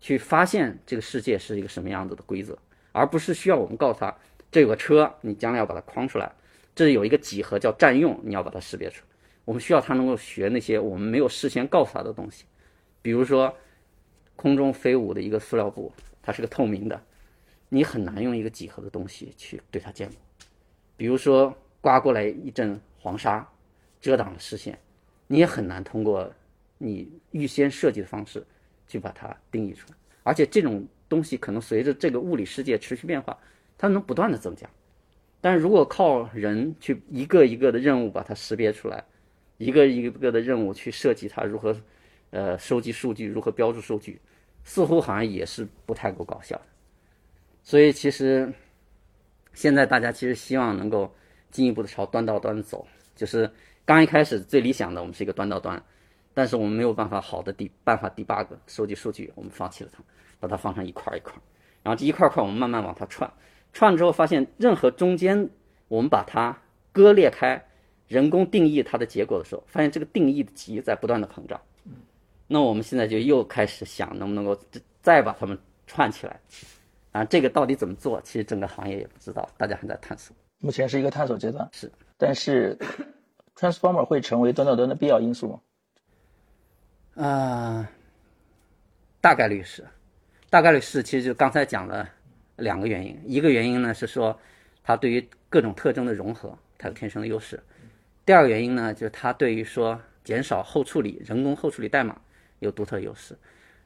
[0.00, 2.58] 去发现这个世界是一个什么样子的规则。
[2.92, 4.16] 而不是需要我们告诉他，
[4.50, 6.32] 这有个车，你将来要把它框出来。
[6.74, 9.05] 这里有一个几何叫占用，你要把它识别出来。
[9.46, 12.44] 我们需要他能够学那些我们没有事先告诉他的东西，
[13.00, 13.56] 比如说
[14.36, 17.02] 空中飞舞的一个塑料布，它是个透明的，
[17.70, 20.14] 你很难用一个几何的东西去对它建模。
[20.98, 23.48] 比如说刮过来一阵黄沙，
[24.02, 24.78] 遮挡了视线，
[25.26, 26.30] 你也很难通过
[26.76, 28.44] 你预先设计的方式
[28.86, 29.96] 去把它定义出来。
[30.22, 30.86] 而且这种。
[31.08, 33.38] 东西可能随着这个物理世界持续变化，
[33.78, 34.68] 它能不断的增加。
[35.40, 39.04] 但是如果靠人去一个一个的任务把它识别出来，
[39.58, 41.76] 一个一个的任务去设计它如何，
[42.30, 44.20] 呃，收集数据，如何标注数据，
[44.64, 46.64] 似乎好像也是不太够高效的。
[47.62, 48.52] 所以其实
[49.52, 51.12] 现在大家其实希望能够
[51.50, 53.50] 进一步的朝端到端走，就是
[53.84, 55.82] 刚一开始最理想的我们是一个端到端，
[56.34, 60.02] 但是我们没有办法好的第办法 debug 收集数据，我们放弃了它。
[60.38, 61.32] 把它放成一块一块，
[61.82, 63.28] 然后这一块块我们慢慢往它串，
[63.72, 65.48] 串之后发现任何中间
[65.88, 66.54] 我们把它
[66.92, 67.65] 割裂开，
[68.08, 71.60] 人工定义它的结果的时候，发现这个定义的极在不断的膨胀。
[72.46, 74.56] 那我们现在就又开始想能不能够
[75.02, 76.40] 再把它们串起来，
[77.12, 78.20] 啊，这个到底怎么做？
[78.22, 80.36] 其实整个行业也不知道，大家还在探索。
[80.58, 81.68] 目前是一个探索阶段。
[81.72, 82.78] 是，但是
[83.56, 85.60] transformer 会成为端到端的必要因素
[87.14, 87.24] 吗？
[87.24, 87.90] 啊，
[89.20, 89.84] 大概率是。
[90.48, 92.08] 大概率是，其实就刚才讲了
[92.54, 94.38] 两个原因，一个原因呢是说
[94.84, 97.58] 它对于各种特征的融合，它有天生的优势；
[98.26, 102.20] 第二个原因呢就是它对于说减少后处理、人工后处理代码
[102.58, 103.34] 有独特优势。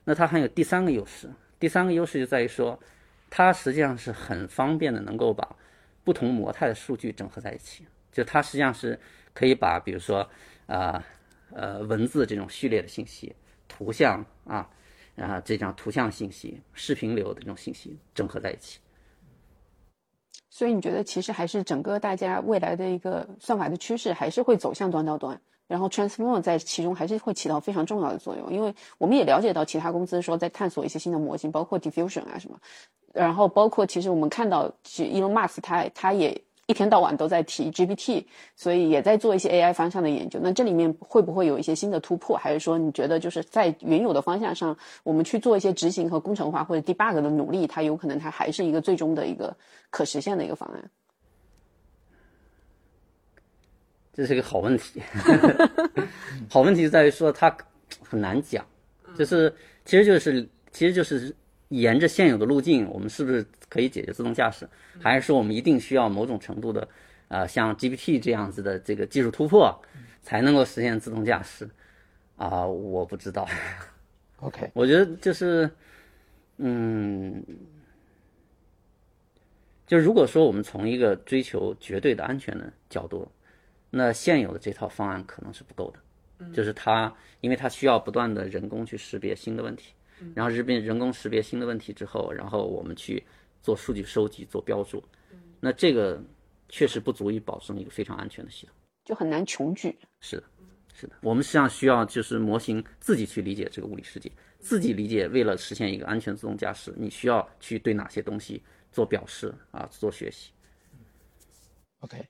[0.05, 2.81] 那它还有第三个优势，第三个优势就在于说
[3.29, 5.57] 它实际上是很方便的，能够把
[6.03, 7.87] 不同模态的数据整合在一起。
[8.11, 8.98] 就它实际上是
[9.33, 10.29] 可以把比如说
[10.66, 11.05] 啊
[11.53, 13.37] 呃文字这种序列的信息、
[13.68, 14.68] 图像啊。
[15.16, 18.79] 啊，这张图像信息、视频流的这种信息整合在一起，
[20.50, 28.52] 所以你觉得其实还是整个大家未来的一个算法的趋势，还是会走向端到端，然后 transformer 在其中还是会起到非常重要的作用。
[28.52, 32.58] 因为我们也了解到其他公司说在探索一些新的模型，包括 diffusion 啊什么，
[33.14, 40.38] 然后包括其实我们看到，其实 Elon Musk 他他也一天到晚都在提 GPT，所以也在做一些 AI 方向的研究。
[40.40, 42.37] 那这里面会不会有一些新的突破？
[42.37, 49.52] 还是说你觉得就是在原有的方向上，我们去做一些执行和工程化或者 debug 的努力，它有可能它还是一个最终的一个
[49.90, 50.90] 可实现的一个方案？
[54.14, 55.02] 这是一个好问题，
[56.48, 57.52] 好问题在于说它
[58.09, 58.64] 很难讲，
[59.18, 59.52] 就是
[59.85, 61.35] 其实就是其实就是
[61.70, 64.68] 沿着现有的路径，我们是不是可以解决自动驾驶，
[65.00, 66.87] 还是说我们一定需要某种程度的
[67.28, 69.76] 呃像 GPT 这样子的这个技术突破，
[70.22, 71.68] 才能够实现自动驾驶
[72.37, 72.64] 啊？
[72.66, 73.48] 我不知道。
[74.37, 75.70] OK， 我觉得就是
[76.59, 77.44] 嗯，
[79.87, 83.26] 就如果说我们从一个追求绝对的安全的角度。
[83.92, 89.94] 那现有的这套方案可能是不够的，就是它，因为它需要不断的人工去识别新的问题，
[90.35, 93.22] 然后人边人工识别新的问题之后，然后我们去
[93.62, 95.02] 做数据收集、做标注，
[95.61, 96.22] 那这个
[96.68, 99.96] 确实不足以保证一个非常安全的系统，就很难穷举。
[100.20, 100.44] 是的，
[100.94, 110.50] 是的，我们实际上需要就是模型自己去理解这个物理世界，自己理解为了实现一个安全自动驾驶，你需要去对哪些东西做表示啊，做学习。
[112.00, 112.26] OK。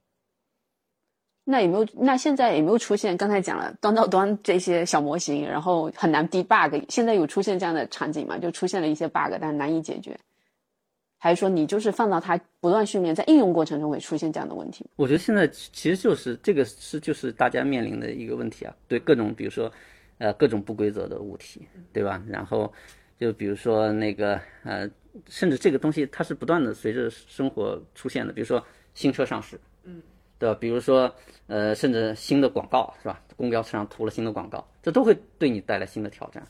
[1.50, 1.86] 那有没有？
[1.94, 3.16] 那现在有没有出现？
[3.16, 6.82] 刚才讲了端到端这些小模型，然后很难 debug。
[6.88, 8.38] 现在有出现这样的场景吗？
[8.38, 10.16] 就出现了一些 bug，但难以解决。
[11.18, 14.86] 还是说你就是放到它不断训练，在应用过程中会出现这样的问题？
[14.96, 19.70] 我觉得现在其实就是这个是就是大家面临的一个问题啊，对各种比如说
[20.18, 22.22] 呃各种不规则的物体，对吧？
[22.26, 22.72] 然后
[23.18, 24.88] 就比如说那个呃，
[25.28, 29.60] 甚至这个东西它是不断的随着生活出现的，比如说新车上市，
[30.40, 30.57] 对吧？
[30.59, 31.14] 比如说，
[31.48, 33.20] 呃，甚至新的广告是吧？
[33.37, 36.42] 公交车上涂了新的广告，这都会对你带来新的挑战。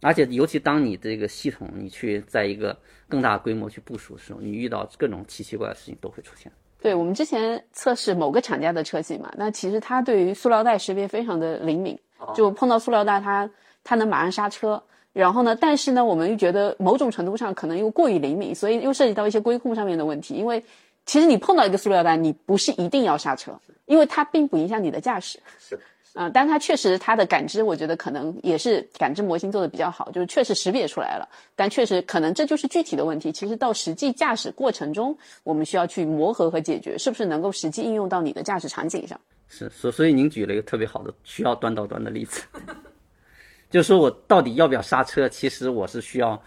[0.00, 2.74] 而且，尤其当你这个系统你去在一个
[3.08, 6.50] 更大规模去部署的时候，你遇到各种奇奇怪的事情都会出现。
[6.80, 11.96] 对我们之前测试某个厂家的车型嘛，那其实它对于塑料袋识别非常的灵敏，
[12.34, 13.48] 就碰到塑料袋它
[13.84, 14.82] 它能马上刹车。
[15.12, 20.64] 然后呢，但是呢，我们又觉得某种程度上可能又过于灵敏，所以又涉及到一些规控上面的问题，因为。
[21.04, 23.52] 其实你碰到一个塑料袋，你不是一定要刹车，
[23.86, 25.38] 因为它并不影响你的驾驶。
[25.58, 25.74] 是
[26.14, 31.26] 啊、呃，但它确实它的感知，我觉得可能也是感知模型做的比较好，就是确实识别出来了。
[31.56, 33.32] 但确实可能这就是具体的问题。
[33.32, 39.18] 其实到实际驾驶过程中，我们需要去磨合和解决，是不是能够实际应用到你的驾驶场景上？
[39.48, 42.42] 是，所所以您举了一个特别好的需要端到端的例子，
[43.70, 46.40] 就是说我到底要不要刹车，其实我是需要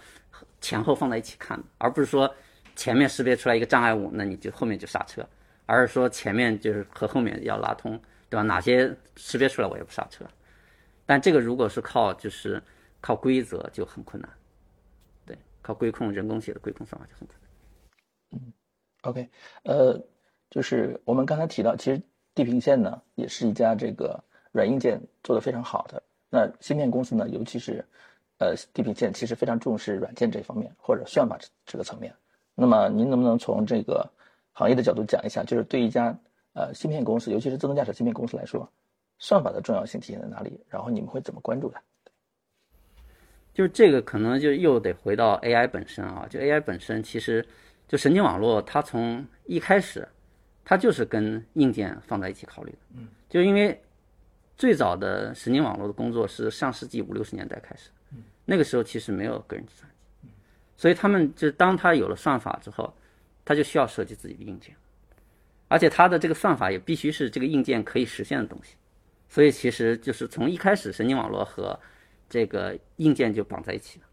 [0.62, 2.32] 前后放在一起看的，而不是说。
[2.76, 5.28] 前面识别出来一个障碍物，那你就后面就刹车，
[5.66, 8.44] 而是说前面就是和后面要拉通，对吧？
[8.44, 10.26] 哪些识别出来我也不刹车，
[11.06, 12.62] 但这个如果是靠就是
[13.00, 14.30] 靠规则就很困难，
[15.26, 18.42] 对，靠规控人工写的规控算法就很困难。
[18.42, 18.54] 嗯
[19.04, 19.30] ，OK，
[19.64, 20.00] 呃，
[20.50, 22.02] 就是我们刚才提到，其实
[22.34, 27.86] 地平线呢也是一家这个软硬件做得非常好的，那芯片公司呢，尤其是
[28.40, 32.14] 呃地平线其实非常重视软件这方面或者算法这个层面。
[32.56, 34.10] 那么您能不能从这个
[34.54, 36.18] 行业的角度讲一下，就是对一家
[36.54, 38.68] 呃芯片公司，尤其是自动驾驶芯片公司来说，
[39.20, 40.60] 算法的重要性体现在哪里？
[40.70, 41.82] 然后你们会怎么关注它？
[43.54, 47.46] 就是这个可能就又得回到 AI 本身啊，就 AI 本身其实
[47.88, 50.06] 就神经网络，它从一开始
[50.66, 53.82] 它就是跟硬件放在一起考虑的，嗯，就因为
[54.58, 59.90] 最早的神经网络的工作是上世纪五六十年代开始，嗯，那个时候其实没有个人计算。
[60.78, 62.94] 所以他们就当他有了算法之后，
[63.46, 64.76] 他就需要设计自己的硬件，
[65.70, 68.76] 而且他的这个算法也必须是这个硬件可以实现的东西。
[69.30, 71.80] 所以其实就是从一开始，神经网络和
[72.30, 74.06] 这个硬件就绑在一起了。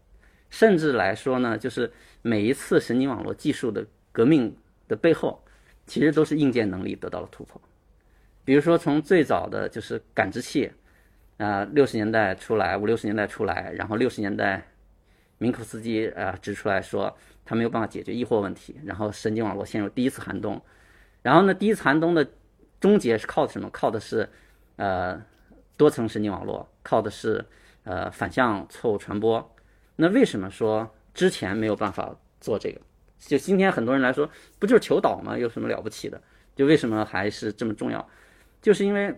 [0.49, 4.55] 甚至来说呢，就是每一次神经网络技术的革命
[4.87, 5.43] 的背后，
[5.85, 7.61] 其实都是硬件能力得到了突破。
[8.45, 10.71] 比如说从最早的就是感知器，
[11.37, 14.65] 啊，六十年代出来，五六十年代出来，然后六十年代。
[15.43, 17.13] 明可斯基啊、指出来说，
[17.43, 20.61] 他没有办法解决易货问题，然后神经网络陷入第一次寒冬。
[21.21, 22.25] 然后呢，第一次寒冬的
[22.79, 23.69] 终结是靠的什么？
[23.69, 24.29] 靠的是
[24.77, 25.21] 呃
[25.75, 27.43] 多层神经网络，靠的是
[27.83, 29.53] 呃反向错误传播。
[29.97, 32.79] 那为什么说之前没有办法做这个？
[33.19, 34.29] 就今天很多人来说，
[34.59, 35.37] 不就是求导吗？
[35.37, 36.21] 有什么了不起的？
[36.55, 38.09] 就为什么还是这么重要？
[38.61, 39.13] 就是因为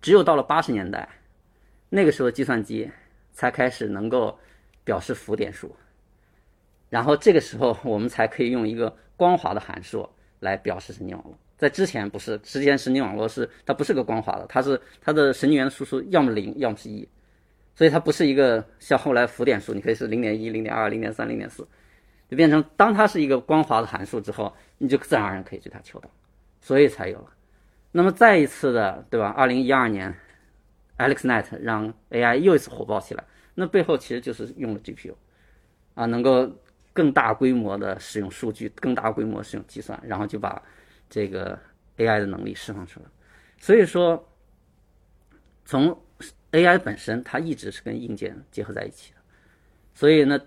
[0.00, 1.08] 只有到了八十年代，
[1.88, 2.90] 那个时候计算机
[3.32, 4.36] 才开始能够。
[4.84, 5.74] 表示浮点数，
[6.90, 10.08] 然后这个时候我们才可以用一个光滑的函数
[10.40, 11.36] 来表示神经网络。
[11.56, 17.08] 在之前不是，之前神经网络是它不是个光滑的，它是它的神经元输出要么零，要么是一，
[17.74, 21.66] 所以它不是一个像后来浮点数，你可以是零点一、零点二、零点三、零点四，
[22.28, 26.10] 就变成当它是一个光滑的函数之后，你就自然而然可以对它求导，
[26.60, 27.30] 所以才有了。
[27.92, 29.28] 那么再一次的，对吧？
[29.28, 30.12] 二零一二年
[30.98, 33.24] ，AlexNet 让 AI 又一次火爆起来，
[33.54, 35.14] 那背后其实就是用了 GPU，
[35.94, 36.50] 啊，能够
[36.92, 40.62] 更大规模的使用数据，更大规模使用计算，然后就把
[41.08, 41.58] 这个
[41.96, 43.06] AI 的能力释放出来。
[43.58, 44.28] 所以说，
[45.64, 45.96] 从
[46.52, 49.20] AI 本身，它一直是跟硬件结合在一起的。
[49.94, 50.40] 所以呢，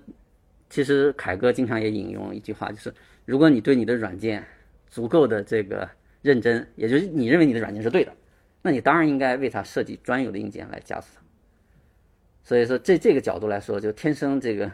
[0.70, 2.94] 其实凯哥经常也引用一句话，就是
[3.26, 4.46] 如果你对你的软件
[4.88, 5.90] 足够的这个。
[6.24, 8.12] 认真，也就是你认为你的软件是对的，
[8.62, 11.22] 那你当然应该为它设计专有的硬件来加速它。
[12.48, 14.72] 所以说，这这个角度来说，就天生这个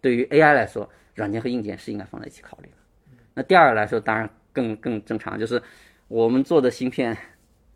[0.00, 2.76] 对于 AI 来说，软件和硬件是应该放在一起考虑的。
[3.32, 5.62] 那第二个来说，当然更更正常，就是
[6.08, 7.16] 我们做的芯片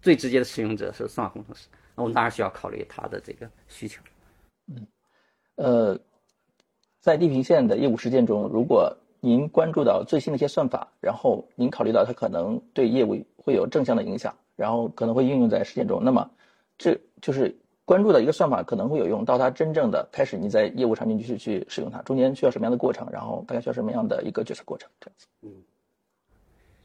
[0.03, 4.03] 最直接的使用者是算法工程师，那我们当然需要考虑他的这个需求。
[4.75, 4.85] 嗯，
[5.55, 6.01] 呃，
[6.99, 16.03] 在地平线的业务实践中，如果您关注到最新的一些算法，然后您考虑到它可能对业务会有正向的影响，然后可能会应用在实践中。
[16.03, 16.29] 那么，
[16.77, 17.57] 这就是
[17.87, 23.09] 关注的一个算法可能会有用，到它真正的开始，你在业务场景去去使用它，中间需要什么样的过程？
[23.11, 24.91] 然后大概需要什么样的一个决策过程？
[25.01, 25.27] 这样子。
[25.41, 25.51] 嗯，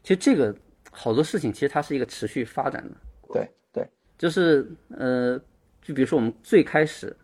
[0.02, 0.54] 其实这个
[0.90, 2.96] 好多事情，其实它是一个持续发展的。
[3.34, 3.86] 对对，
[4.16, 5.38] 就是呃，
[5.82, 7.14] 就比如说我们最开始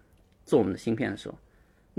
[0.44, 1.34] 做我们的芯片的时候。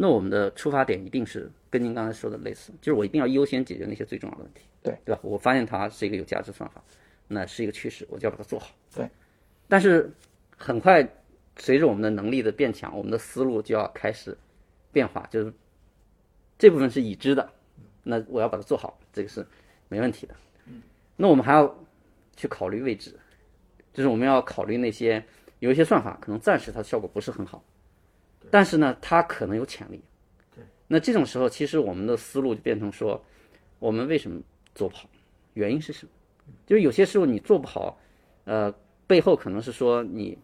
[0.01, 5.19] 那我们的出发点一定是跟您刚才说的类似，就是我一定要优先解决那些最重要的问题，对对吧？
[5.21, 6.81] 我发现它是一个有价值算法，
[7.27, 8.67] 那是一个趋势，我就要把它做好。
[8.95, 9.09] 对，
[9.67, 10.09] 但是
[10.55, 11.05] 很快
[11.59, 14.35] 随着我们的能力的变强，我们的思路就要开始
[14.91, 15.53] 变化，就是
[16.57, 17.47] 这部分是已知的，
[18.01, 19.45] 那我要把它做好，这个是
[19.89, 20.33] 没问题的。
[21.15, 21.77] 那我们还要
[22.35, 23.11] 去考虑未知，
[23.93, 25.23] 就是我们要考虑那些
[25.59, 27.63] 有一些算法可能暂时它的效果不是很好。
[28.49, 30.01] 但是呢，它可能有潜力。
[30.87, 33.23] 那这种时候，其实我们的思路就变成说，
[33.77, 34.41] 我们为什么
[34.73, 35.07] 做不好？
[35.53, 36.11] 原因是什么？
[36.65, 37.99] 就是有些时候你做不好，
[38.45, 38.73] 呃，
[39.05, 40.35] 背后可能是说你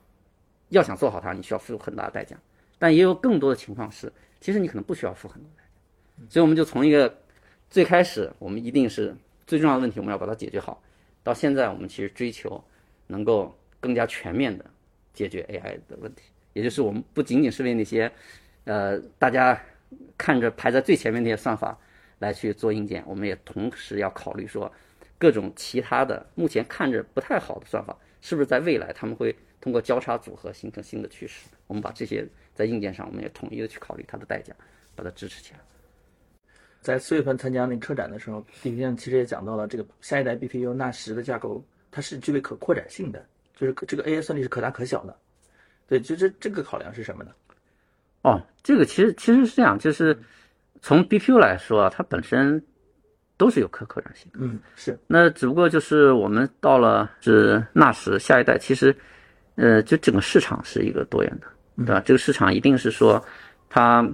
[0.76, 2.36] 要想做好它，你需要付出很大的代价。
[2.78, 5.70] 但也有更多的情况是，其实你可能不需要付很多代价。
[6.30, 7.22] 所以我们就从一个
[7.70, 9.16] 最开始，我们一定是
[9.48, 10.82] 最重要的问题，我们要把它解决好，
[11.24, 12.62] 到现在我们其实追求
[13.08, 14.66] 能够更加全面的
[15.14, 16.24] 解决 AI 的问题。
[16.54, 18.12] 也就是我们不仅仅是为那些，
[18.66, 19.62] 呃，大家
[20.18, 21.78] 看着排在最前面那些算法
[22.20, 24.72] 来去做硬件，我们也同时要考虑说，
[25.18, 31.48] 各种其他的目前看着不太好的算法，是不是在未来他们会通过交叉组合形成新的趋势？
[31.66, 34.54] 我们把这些在硬件上，我们也统一的去考虑它的代价，
[34.94, 35.60] 把它支持起来。
[36.82, 45.18] 在四月份参加那车展的时候，地平线其实也讲到了这个下一代 BPU 纳什的架构，它是具备可扩展性的，就是这个 AI 算力是可大可小的。
[45.88, 47.32] 对，就这这个考量是什么呢？
[48.22, 50.16] 哦，这个其实其实是这样，就是
[50.80, 52.64] 从 BPU 来说，它本身
[53.36, 54.38] 都是有可扩展性的。
[54.44, 54.96] 嗯，是。
[55.08, 58.96] 那只不过就是我们到了是纳什下一代，其实
[59.56, 61.48] 呃，就整个市场是一个多元的，
[61.86, 62.02] 对吧？
[62.06, 63.24] 这个市场一定是说
[63.70, 64.08] 它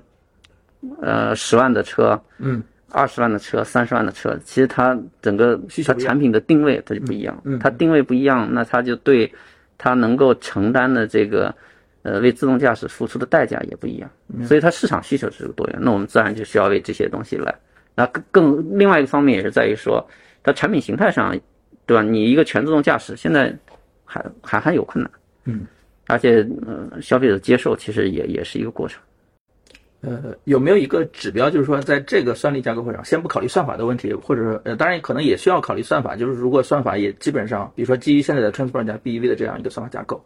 [1.01, 9.31] 呃十万的车，嗯，二十万的车，三十万的车，其实它整个它产品的定位它就不一样，嗯，它定位不一样，那它就对。
[9.83, 11.51] 它能够承担的这个，
[12.03, 14.07] 呃，为自动驾驶付出的代价也不一样，
[14.45, 15.79] 所以它市场需求是多元。
[15.81, 17.51] 那我们自然就需要为这些东西来。
[17.95, 20.07] 那更更另外一个方面也是在于说，
[20.43, 21.35] 它产品形态上，
[21.87, 22.03] 对吧？
[22.03, 23.51] 你一个全自动驾驶现在
[24.05, 25.11] 还还还有困难，
[25.45, 25.65] 嗯，
[26.07, 29.01] 而且呃，消费者接受其实也也是一个过程。
[30.01, 40.25] 呃，有没有一个指标，就是说，在这个算力架构会上，先不考虑算法的问题，或者说，呃，当然可能也需要考虑算法，就是如果算法也基本上，比如说基于现在的 Transformer 加 BEV 的这样一个算法架构，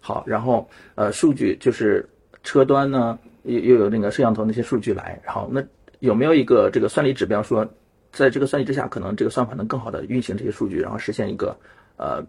[0.00, 2.06] 好，然后呃，数据就是
[2.42, 5.64] 车端呢又又有那个摄像头那些数据来，好那
[6.00, 7.66] 有没有一个这个算力指标，说
[8.12, 11.56] 在这个算力之下，可能这个算法能更好的运行这些数据，然后实现一个
[11.96, 12.22] 呃，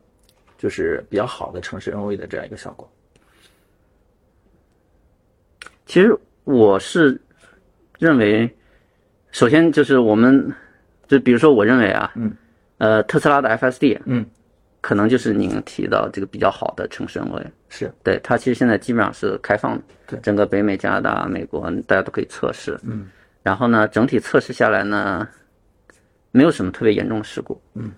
[0.58, 2.90] 就是比较好的城市 NOA 的这样一个效果？
[5.86, 6.18] 其实。
[6.48, 7.20] 我是
[7.98, 8.48] 认为，
[9.32, 10.54] 首先就是我们，
[11.08, 12.32] 就比如说，我认为啊，嗯，
[12.78, 14.24] 呃，特斯拉的 FSD，嗯，
[14.80, 23.10] 可能就是您提到这个比较好的城市 NOA，是对它其实现在基本上是开放的，对整个北美、加拿大、美国大家都可以测试，嗯，
[23.42, 25.28] 然后呢，整体测试下来呢，
[26.30, 27.92] 没有什么特别严重的事故，嗯，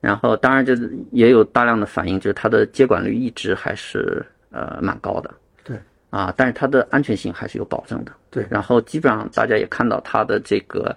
[0.00, 5.34] 然后当然就是也有大量的反应，就是它的接管率一直还是呃蛮高的。
[5.64, 5.78] 对
[6.10, 8.12] 啊，但是它的安全性还是有保证的。
[8.30, 10.94] 对，然后基本上大家也看到它的这个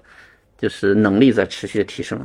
[0.58, 2.20] 就是能力在持续的提升。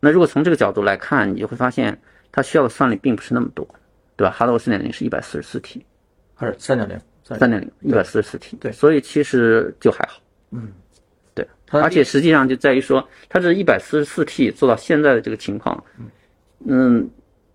[0.00, 3.68] 那如果从这个角度来看，你就会发现它需要的算力并不是那么多，
[4.16, 4.32] 对吧？
[4.32, 5.84] 哈罗四点零是一百四十四 T，
[6.34, 6.98] 还是三点零？
[7.24, 8.56] 三点零，一百四十四 T。
[8.56, 10.20] 对，所以其实就还好。
[10.52, 10.68] 嗯，对。
[11.70, 15.82] 而且实际上就在于说，它这一百四十四 T 做到现在的这个情况，
[16.66, 17.08] 嗯，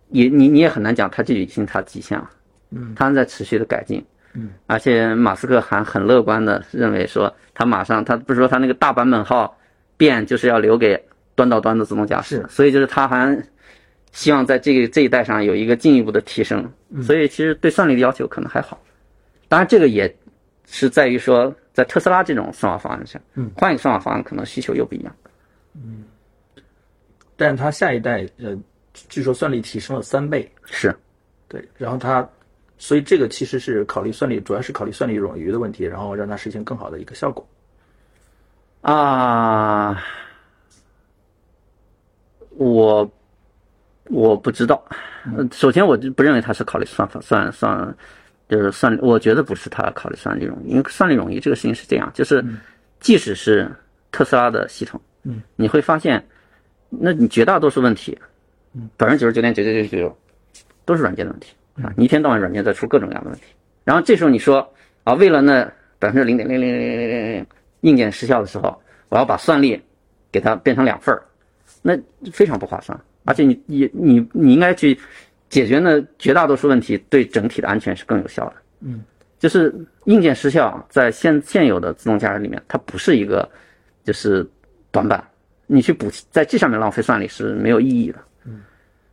[0.09, 2.30] 也你你也很难讲它就已经它极限了，
[2.72, 4.03] 嗯，它在持续的改进，
[4.34, 9.57] 嗯，而且马斯克还很乐观的认为说，他马上他不是说他那个大版本号
[9.97, 11.03] 变就是要留给
[11.36, 13.43] 端到端的自动驾驶，所以就是他还
[14.11, 18.80] 希望在这个这一代上有一个进一步的提升，所以其实对算力的要求可能还好，
[19.47, 20.16] 当然这个也
[20.66, 21.53] 是在于说。
[21.74, 25.16] 在特斯拉这种算法方案下，嗯，换一个算法方案可能需求又不一样，
[25.74, 26.03] 嗯，
[27.36, 28.55] 但是它下一代呃，
[28.93, 30.95] 据说算力提升了三倍，是，
[31.47, 32.30] 对，然后它，
[32.78, 37.43] 所以这个其实是考虑算力，主要是考虑算力冗余的问题，然后让它实现更好的一个效果，
[38.82, 39.99] 啊，
[42.51, 43.11] 我
[44.09, 44.86] 我不知道，
[45.51, 47.97] 首先我就不认为它是考虑算法算算。
[48.49, 52.43] 就是算，我觉得不是他考虑算力容易，因为算力容易这个事情是这样，就是
[52.99, 53.71] 即使是
[54.11, 56.23] 特斯拉的系统，嗯，你会发现，
[56.89, 58.17] 那你绝大多数问题，
[58.73, 60.17] 嗯，百分之九十九点九九九九
[60.85, 63.45] 都是软件的问题啊，你一天到晚软件在出各种各样的问题，
[63.83, 64.71] 然后这时候你说
[65.03, 65.63] 啊，为了那
[65.97, 67.45] 百分之零点零零零零零零
[67.81, 68.79] 硬件失效的时候，
[69.09, 69.81] 我要把算力
[70.31, 71.23] 给它变成两份儿，
[71.81, 71.97] 那
[72.31, 74.99] 非常不划算，而且你你你你应该去。
[75.54, 78.54] 解决呢绝大多数问题，对整体的安全是更有效的。
[78.80, 79.04] 嗯，
[79.38, 79.72] 就是
[80.06, 83.47] 硬件失效，在现现有的自动驾驶里面，它不是一个
[84.04, 84.43] 就是
[84.89, 85.24] 短板，
[85.68, 88.18] 你去补在这上面浪费算力是没有意义的。
[88.45, 88.62] 嗯，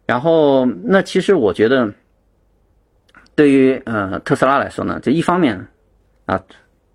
[0.07, 1.93] 然后那其实我觉得，
[3.35, 5.63] 对于呃特斯拉来说呢，就一方面
[6.25, 6.43] 啊，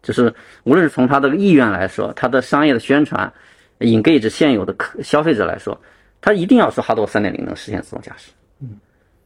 [0.01, 0.33] 就是
[0.63, 3.31] 无论是从它的意愿来说，它的商业的宣传
[3.77, 5.79] ，engage 现有的客消费者来说，
[6.19, 8.31] 它一定要说哈多三点零能实现自动驾驶。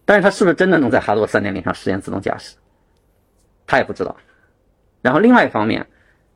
[0.09, 2.55] 但是它是不是真的能在哈多三点零上实现自动驾驶？
[3.67, 4.17] 他也不知道。
[5.03, 5.85] 然后另外一方面，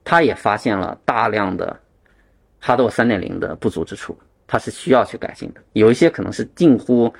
[0.04, 1.76] 他也发现了大量的
[2.60, 4.16] 哈多三点零的不足之处，
[4.46, 5.62] 它是需要去改进的。
[5.72, 7.12] 有一些可能是近乎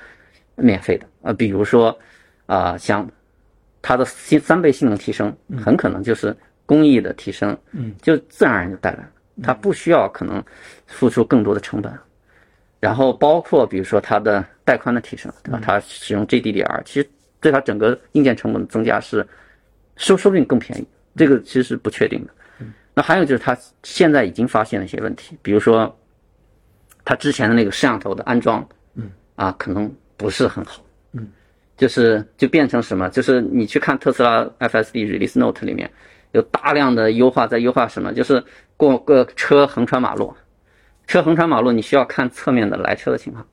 [0.54, 1.98] 免费的呃，比如说
[2.46, 3.10] 啊，像
[3.82, 6.36] 它的新三倍性能提升，很可能就是
[6.66, 9.10] 工艺的提升，嗯，就自然而然就带来了，
[9.42, 10.40] 它不需要可能
[10.86, 11.92] 付出更多的成本。
[12.84, 15.58] 然后包括比如说它的带宽的提升，对吧？
[15.64, 17.08] 它使用 GDDR，其实
[17.40, 19.26] 对它整个硬件成本的增加是，
[19.96, 22.66] 说说不定更便宜，这个其实是不确定的。
[22.92, 25.98] 那还有就是它现在已经发现了一些问题，比如说
[27.06, 31.26] 它之前的那个摄像头的安装，嗯，啊，可能不是很好，嗯，
[31.78, 33.08] 就是就变成什么？
[33.08, 35.90] 就是你去看特斯拉 FSD Release Note 里面
[36.32, 38.12] 有大量的优化，在优化什么？
[38.12, 38.44] 就是
[38.76, 40.34] 过个车横穿马路。
[41.06, 43.46] 车横穿马路，你需要看侧面的来车的情况，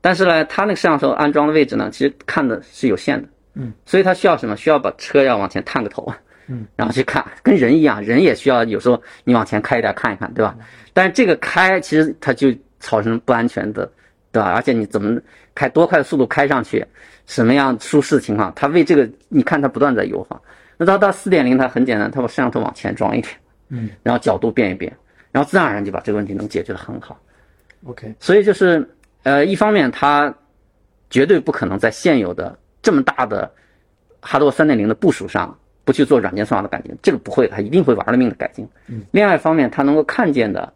[0.00, 4.56] 但是呢，它那个摄像头安装的位置呢，其实看的是有限的，嗯，所以它需要什么？
[4.56, 6.12] 需要把车要往前探个头，
[6.46, 10.56] 嗯，然后去看，跟人一样，人也需要有时候你往前开一点看一看，对吧？
[10.92, 13.90] 但是这个开其实它就造成不安全的，
[14.30, 14.52] 对吧？
[14.52, 15.20] 而且你怎么
[15.54, 16.86] 开多快的速度开上去，
[17.26, 20.40] 什么样舒适的情况，它为这个你看它不断在优化。
[20.78, 23.34] 那到到四点零，它很简单，它把摄像头往前装一点，
[23.70, 24.94] 嗯，然后角度变一变。
[25.36, 27.20] 然后自然而然就把这个问题能解决的很好
[27.84, 28.14] ，OK。
[28.18, 28.88] 所以就是，
[29.22, 30.34] 呃，一方面它
[31.10, 33.52] 绝对不可能在现有的这么大的
[34.22, 38.66] 哈多三点零的部署上不去做软件算法的改进，这个不会，它一定会玩了命的改进。
[38.86, 39.02] 嗯。
[39.12, 40.72] 另外一方面，它能够看见的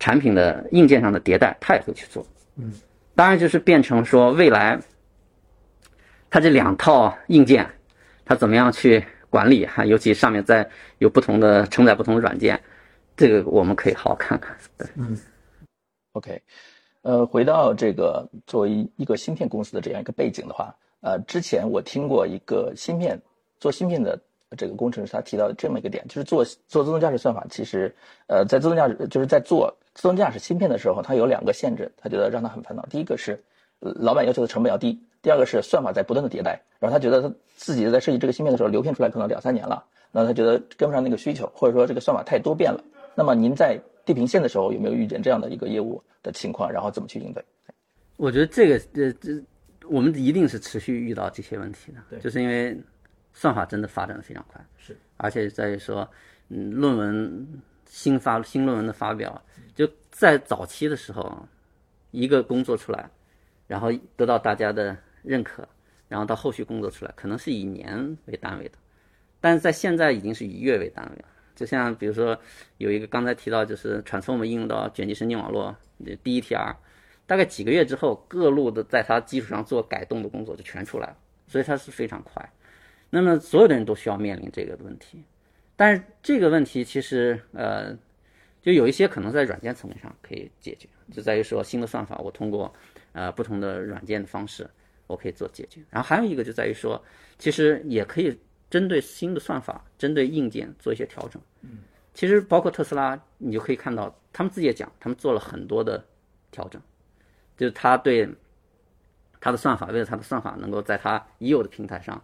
[0.00, 2.26] 产品的硬件上的迭代，它也会去做。
[2.56, 2.72] 嗯。
[3.14, 4.80] 当然就是变成说未来，
[6.28, 7.64] 它这两套硬件，
[8.24, 9.84] 它怎么样去管理哈？
[9.84, 10.68] 尤其上面在
[10.98, 12.60] 有不同的承载不同的软件。
[13.16, 15.18] 这个我们可以好好看看，对，嗯
[16.12, 16.42] ，OK，
[17.02, 23.18] 呃，回到这个作为一个芯片公司的这样一个背景的话，呃，之前我听过一个芯片
[23.58, 24.20] 做芯片的
[24.56, 27.94] 这个工程师，他提到这么一个点，就是做做自动驾驶算法，其实，
[28.26, 32.84] 呃，在自动驾驶就是在做自动驾驶芯片的时候，他有两个限制，他觉得让他很烦恼。
[32.90, 33.42] 第一个是
[33.80, 42.84] 老板要求的成本要低，第二个是算法在不断的迭代，然后他觉得他自己在设计这个芯片的时候，流片出来可能两三年了，那他觉得跟不上那个需求，或者说这个算法太多变了。
[43.16, 46.70] 那么您在地平线的时候有没有遇见这样的一个业务的情况？
[46.70, 47.44] 然后怎么去应对？
[48.16, 49.42] 我觉得这个这这，
[49.88, 51.98] 我们一定是持续遇到这些问题的。
[52.10, 52.78] 对，就是因为
[53.32, 54.64] 算法真的发展的非常快。
[54.76, 56.08] 是，而且在于说，
[56.48, 57.46] 嗯，论文
[57.86, 59.42] 新发新论文的发表，
[59.74, 61.48] 就在早期的时候，
[62.10, 63.10] 一个工作出来，
[63.66, 65.66] 然后得到大家的认可，
[66.08, 68.78] 然后到后续工作出来，可能是以年为单位的，
[69.40, 71.24] 但是在现在已经是以月为单位了。
[71.56, 72.38] 就像比如说，
[72.76, 76.76] 有一个刚才提到，就是 transform 应用到卷积神经网络 DETR，
[77.26, 81.16] 大概几个月之后，各路的在它基础上做改动的工作就全出来了，
[81.48, 82.52] 所以它是非常快。
[83.10, 85.24] 那么所有的人都需要面临这个问题，
[85.74, 87.96] 但是这个问题其实呃，
[88.60, 92.74] 就有一些可能在软件层面上可以解决，就在于说新的算法，我通过
[93.12, 94.68] 呃不同的软件的方式，
[95.06, 95.80] 我可以做解决。
[95.88, 97.02] 然后还有一个就在于说，
[97.38, 98.36] 其实也可以
[98.70, 101.40] 针对新的算法，针对硬件做一些调整。
[101.62, 101.78] 嗯，
[102.14, 106.04] 其实包括特斯拉，你就可以看到他们自己也讲，他们做了很多的
[106.50, 106.80] 调整，
[107.56, 108.28] 就是他对
[109.40, 112.22] 他的算法，为了他的算法能够在他已有的平台上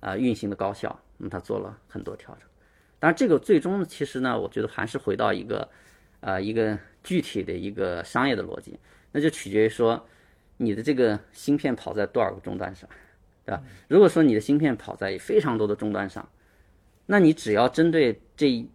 [0.00, 2.48] 啊运行的高效，那么他做了很多调整。
[2.98, 5.68] 当然，这个最终其实呢，我觉得还是回到一个。
[6.20, 8.80] 啊，一个具体的一个商业的逻辑，
[9.12, 10.02] 那就取决于说
[10.56, 12.88] 你的这个芯片跑在多少个终端上，
[13.44, 13.62] 对吧？
[13.88, 16.28] 如果说你的芯片跑在非常多的终端上，
[17.06, 18.66] 那你只要针对这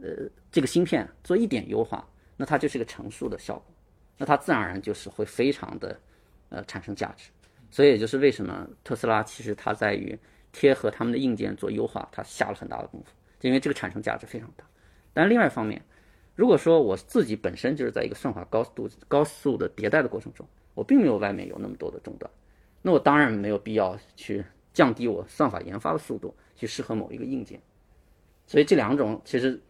[0.00, 3.64] 呃这个芯片做一点优化，那它就是个乘数的效果，
[4.16, 5.98] 那它自然而然就是会非常的
[6.50, 7.30] 呃产生价值。
[7.70, 10.18] 所以也就是为什么特斯拉其实它在于
[10.52, 14.64] 贴合他们的硬件做优化，它下了很大的功夫，就因为这个产生价值非常大。
[15.12, 15.82] 但另外一方面，
[16.34, 22.30] 如果说我自己本身就是在一个算法高度高速的迭代的过程中，我并没有外面有那么多的终端，
[22.88, 27.60] 那我当然没有必要去降低我算法研发的速度，去适合某一个硬件。
[28.46, 29.60] 所以这两种其实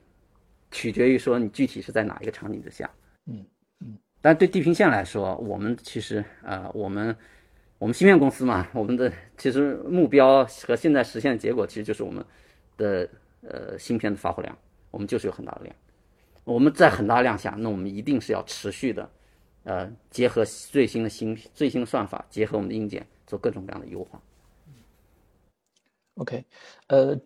[0.71, 2.89] 取决于说你具体是在哪一个场景之下。
[3.27, 3.45] 嗯
[3.81, 3.99] 嗯。
[4.21, 7.17] 但对地平线来说，我们其实啊，我们
[7.81, 12.25] 我们芯片公司嘛，我们的其实目标和现在实现的结果，其实就是我们
[12.77, 13.09] 的
[13.43, 14.57] 呃芯片的发货量，
[14.93, 15.75] 我们就是有很大的量。
[16.45, 19.11] 我们在很大量下，那我们一定是要持续的，
[19.65, 24.21] 呃，结合最新的芯最新的算法，结合我们的硬件，做各种各样的优化。
[26.15, 26.45] OK，
[26.87, 27.19] 呃，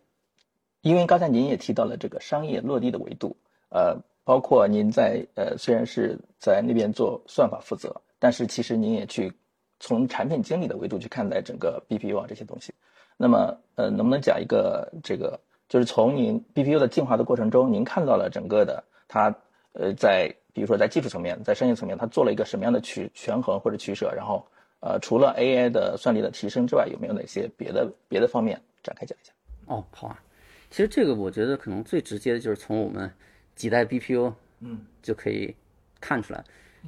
[0.80, 3.36] 因为刚才您也提到了这个商业落地的维度，
[3.70, 9.32] 呃，包括您在呃虽然是在那边做算法负责，但是其实您也去
[9.80, 12.74] 从产品经理的维度去看待整个 BPU 啊这些东西。
[13.16, 18.82] 那么，呃，能不能讲一个这个，就是从您 BPU 的进化的过程中，您看到了整个的。
[19.06, 19.34] 它
[19.74, 24.12] 呃，在比如说在技术层面，在商业层面，它做了一个什么样的取权衡或者取舍？
[24.14, 24.46] 然后
[24.80, 29.32] 呃，除了 AI 的算力的提升之外，有没有哪些别的别的方面展开讲一下？
[29.66, 30.22] 哦，好啊。
[30.70, 33.10] 其实这个我觉得可能最直接的就是从我们
[33.54, 35.54] 几代 BPU 嗯就可以
[36.00, 36.42] 看出来。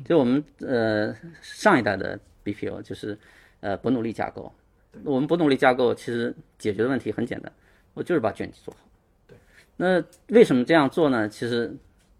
[0.04, 3.16] 就我们呃上一代的 BPU 就是
[3.60, 4.52] 呃伯努利架构，
[5.04, 7.52] 我们伯努利架构其实解决的问题很简单，
[7.94, 8.80] 我就是把卷积做好。
[9.28, 9.36] 对。
[9.76, 10.02] 那
[10.34, 11.28] 为什么这样做呢？
[11.28, 11.72] 其实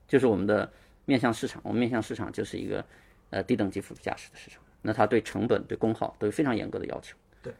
[0.07, 0.71] 就是我们的
[1.07, 2.85] 面向市场，我们面向市场就是一个
[3.31, 7.17] 呃低等级辅助驾驶的市场，那它对成本、对功耗都有非常严格的要求。
[7.43, 7.53] 对。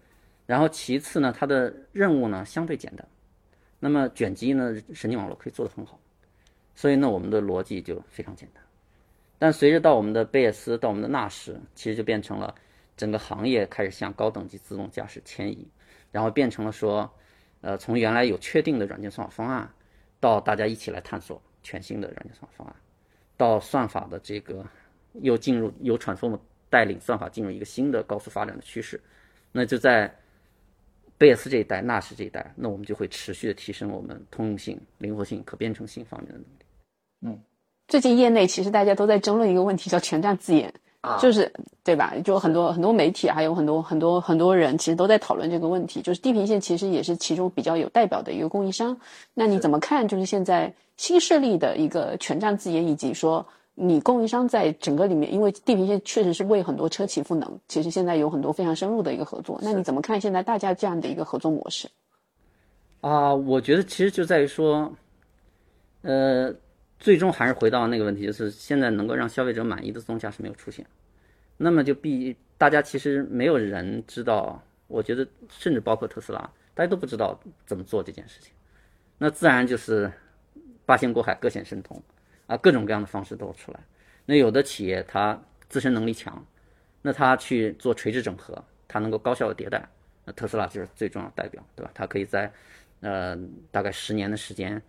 [0.47, 3.07] 然后其次呢，它的任务呢相对简单，
[3.79, 6.01] 那么卷积呢神经网络可以做得很好，
[6.75, 8.63] 所以呢我们的逻辑就非常简单。
[9.39, 12.55] 但随着到我们的贝叶斯，到我们的纳什，其实就变成了
[12.97, 15.69] 整个行业开始向高等级自动驾驶迁移，
[16.11, 17.11] 然后变成了说，
[17.61, 19.71] 呃从原来有确定的软件算法方案，
[20.19, 21.43] 到大家一起来探索。
[21.67, 22.77] 全新的软件算法方案，
[23.37, 24.65] 到算法的这个
[25.23, 26.39] 又进入由 Transform
[26.71, 29.01] 带领算法进入一个新的高速发展的趋势，
[29.53, 30.13] 那就在
[31.17, 36.65] 贝叶斯这一代、纳什这一代，那我们就会持续的提升我们通用性、灵活性、可编程性方面的能力。
[37.23, 37.43] 嗯，
[37.87, 40.73] 最近业内其实大家都在争论一个问题，叫全站自研。
[41.21, 41.53] 就是
[41.83, 42.15] 对吧？
[42.25, 46.01] 就很多很多媒体，还有很多很多很多人，其实都在讨论这个问题。
[46.01, 48.97] 就是地平线其实也是其中比较有代表的一个供应商。
[49.35, 50.07] 那你怎么看？
[50.07, 53.45] 就是现在新势力的一个全站自研，以及说
[53.75, 59.59] 你供应商在整个里面，因为地平线确实是为很多车企赋能，其实现在有很多非常深入的一个合作。
[59.63, 61.89] 那你怎么看现在大家这样的一个合作模式？
[63.01, 64.91] 啊，我觉得其实就在于说，
[66.03, 66.55] 呃。
[66.99, 70.87] 最终还是回到那个问题，就是现在能够让消费者满意的自动驾驶没有出现，
[71.57, 76.39] 那么就必大家其实没有人知道，我觉得甚至包括特斯拉，
[76.73, 78.53] 大家都不知道怎么做这件事情，
[79.19, 80.11] 那自然就是
[80.87, 82.01] 八仙过海各显神通
[82.47, 83.81] 啊，各种各样的方式都出来。
[84.25, 85.39] 那有的企业它
[85.69, 86.47] 自身能力强，
[87.03, 89.87] 那它去做垂直整合，它能够高效的迭代，
[90.25, 91.91] 那特斯拉就是最重要的代表，对吧？
[91.93, 92.51] 它可以在
[93.01, 93.37] 呃
[93.71, 94.81] 大概十年的时间。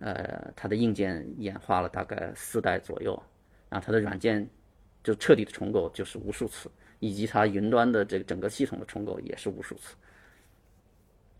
[0.00, 3.20] 呃，它的硬件演化了大概四代左右，
[3.68, 4.48] 然后它的软件
[5.02, 6.70] 就彻底的重构就是无数次，
[7.00, 9.96] 以及它云端的这个整个系统的重构也是无数次。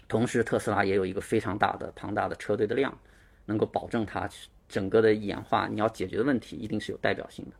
[0.08, 2.98] 同时，特斯拉也有一个非常大的庞大的车队的量，
[3.44, 4.28] 能够保证它
[4.68, 7.52] 整个的演化你要解决的问题一定是有代表性的。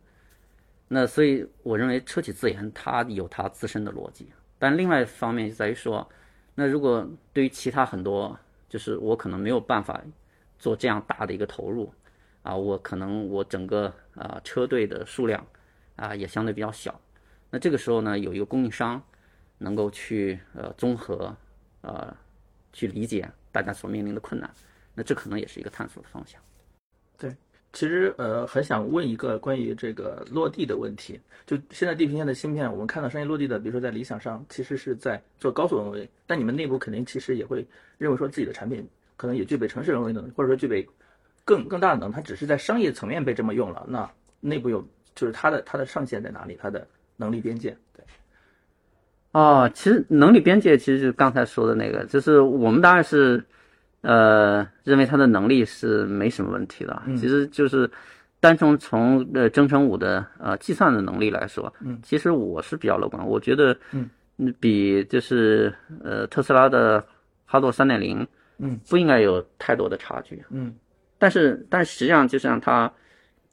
[0.89, 4.27] 那所以我认为车企自研它有它自身的逻辑，
[4.57, 6.05] 但另外一方面就在于说，
[6.55, 8.37] 那如果对于其他很多，
[8.67, 10.03] 就是我可能没有办法。
[10.59, 11.91] 做这样大的一个投入，
[12.43, 15.43] 啊，我可能我整个啊车队的数量
[15.95, 16.99] 啊也相对比较小，
[17.49, 19.01] 那这个时候呢，有一个供应商
[19.57, 21.35] 能够去呃综合
[21.81, 22.15] 呃
[22.73, 24.47] 去理解大家所面临的困难，
[24.93, 26.39] 那这可能也是一个探索的方向。
[27.17, 27.35] 对，
[27.73, 31.19] 其实呃，很想问一个关于这个落地的问题。
[31.45, 37.65] 就现在地平线的芯片，我们看到商业落地的，比如说在理想上，其实是在做高速人为，但你们内部肯定其实也会
[37.97, 38.87] 认为说自己的产品
[39.19, 40.87] 可能也具备城市人为能力，或者说具备
[41.43, 43.85] 更更大的能，它只是在商业层面被这么用了。
[43.85, 44.09] 那
[44.39, 44.81] 内部有
[45.13, 46.57] 就是它的它的上限在哪里？
[46.61, 47.75] 它的能力边界？
[47.93, 48.03] 对。
[49.33, 53.43] 哦，其实能力边界其实就是刚才说的那个，就是我们当然是。
[54.01, 57.91] 呃，认为他的能力是没什么问题的，其实就是
[58.39, 64.09] 单从从呃征程五的呃计算的能力来说，嗯，其实我是比较乐观，我觉得嗯
[64.57, 67.05] 比就是呃特斯拉的
[67.45, 68.25] 哈罗三点零，
[68.59, 70.75] 嗯，不应该有太多的差距，嗯，
[71.17, 72.91] 但是但实际上就像它，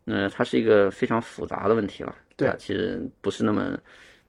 [0.06, 3.78] 嗯，它是一个非常复杂的问题了，对，其实不是那么，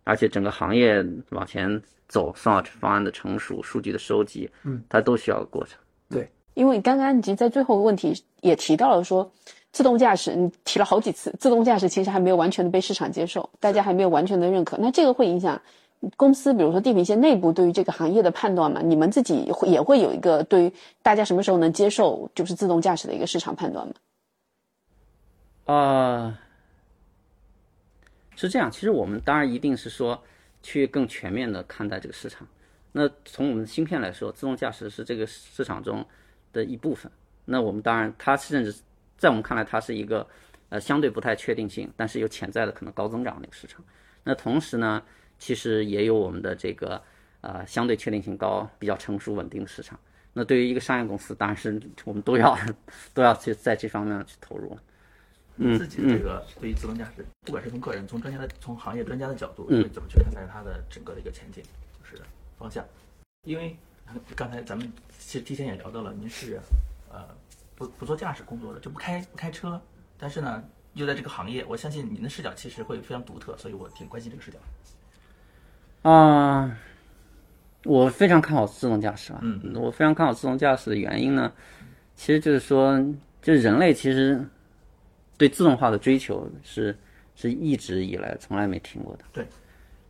[0.04, 5.80] 而且整个行业往前走，算法方案的成熟，数据的收集，嗯，它都需要过程。
[6.10, 9.30] 对，因为刚刚你在最后问题也提到了说，
[9.72, 14.78] 自动驾驶你提了好几次，自动驾驶其实还没有完全的被市场接受，大家还没有完全的认可。
[14.78, 15.62] 那这个会影响
[16.16, 18.82] 公司，比如说地平线内部对于这个行业的判断嘛？
[18.82, 23.94] 你们自己会也会有一个对于大家什么时候能接受就是自动驾驶的一个市场判断吗？
[25.66, 26.40] 啊，
[28.36, 28.72] 是这样。
[28.72, 30.22] 其实我们当然一定是说
[30.62, 32.48] 去更全面的看待这个市场。
[32.92, 36.06] 那从我们芯片来说，自动驾驶是这个市场中
[36.54, 37.12] 的一部分。
[37.46, 38.74] 那我们当然，它甚至
[39.18, 40.26] 在我们看来，它是一个
[40.70, 43.84] 呃相对不太确定性，但是有潜在的可能高增长的一个市场。
[44.24, 45.04] 那同时呢，
[45.40, 47.02] 其实也有我们的这个
[47.42, 50.00] 呃相对确定性高、比较成熟稳定的市场。
[50.34, 52.58] 那对于一个商业公司，当然是我们都要
[53.14, 54.78] 都要去在这方面去投入。
[55.56, 61.64] 嗯，自己这个对于自动驾驶，不管是从个人、从专家的、从行业专家的角度，会怎么去看待它的整个的一个前景？
[62.00, 62.22] 就是。
[62.60, 62.84] 方向，
[63.44, 63.78] 因为
[64.36, 66.60] 刚才咱们其实提前也聊到了，您是
[67.08, 67.24] 呃
[67.76, 69.80] 不不做驾驶工作的，就不开不开车，
[70.18, 70.64] 但是呢
[70.96, 74.58] 又在这个行业，我相信您的视角其实会非常独特，所以我挺关心这个视角。
[76.10, 76.78] 啊，
[77.84, 81.52] 我非常看好自动驾驶啊，嗯，我非常看好自动驾驶的原因呢，
[82.16, 82.98] 其实就是说，
[83.42, 84.42] 就是人类其实
[85.38, 86.98] 对自动化的追求是
[87.36, 89.46] 是一直以来从来没停过的，对，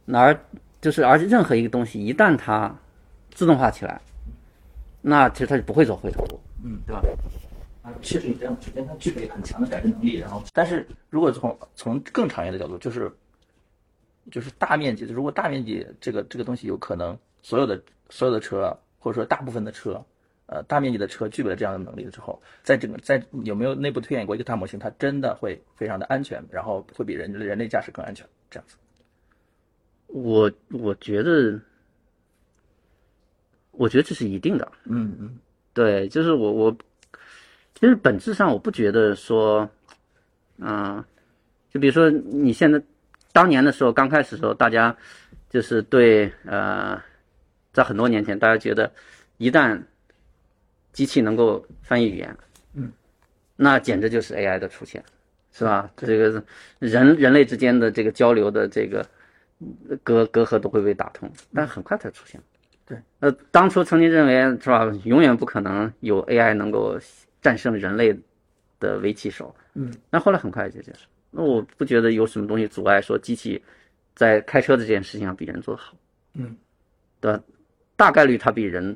[0.06, 0.39] 哪儿。
[0.80, 2.74] 就是，而且任何一个东西一旦它
[3.32, 4.00] 自动化起来，
[5.02, 7.02] 那其实它就不会走回头路，嗯，对吧？
[7.82, 8.56] 啊，确实这样。
[8.62, 13.12] 首先，它具备很强的改正能力，然后，但是如果从从更长远的角度，就是
[14.32, 20.03] 就是大面积的，如果大面积这个这个东西有可能所有的所有的车，或者说大部分的车，
[20.47, 28.75] 呃，大面积的车具备了这样的能力了之后，在整个在有没有内部推演过一个大模型，它真的会非常的安全，然后会比人人类驾驶更安全，这样子。
[30.07, 31.59] 我我觉得，
[33.71, 34.71] 我觉得这是一定的。
[34.86, 35.38] 嗯嗯，
[35.73, 36.78] 对，就是我我，
[37.75, 39.69] 其实本质上我不觉得说，
[40.59, 41.03] 嗯，
[41.69, 42.82] 就比如说你现在
[43.38, 44.98] 当年的时候刚开始的时候，大家
[45.48, 47.00] 就是对呃，
[47.72, 48.92] 在很多年前，大家觉得
[49.38, 49.80] 一旦
[50.92, 52.36] 机器能够翻译语言，
[52.74, 52.92] 嗯，
[53.56, 55.04] 那简直就是 AI 的出现，
[55.52, 55.88] 是吧？
[55.98, 56.44] 这个
[56.80, 59.06] 人人类之间的这个交流的这个。
[60.04, 62.40] 隔隔阂都会被打通，但很快它出现。
[62.86, 66.96] 对，呃，当初曾经认为是吧，永远不可能有 AI 能够
[67.42, 68.16] 战胜人类
[68.80, 69.56] 的围棋手。
[69.74, 71.08] 嗯，那后来很快就结束。
[71.32, 73.61] 那我不觉得有什么东西阻碍说机器
[74.15, 75.93] 在开车这件事情上比人做得好。
[76.34, 76.55] 嗯，
[77.19, 77.43] 对吧？
[77.95, 78.95] 大概率它比人，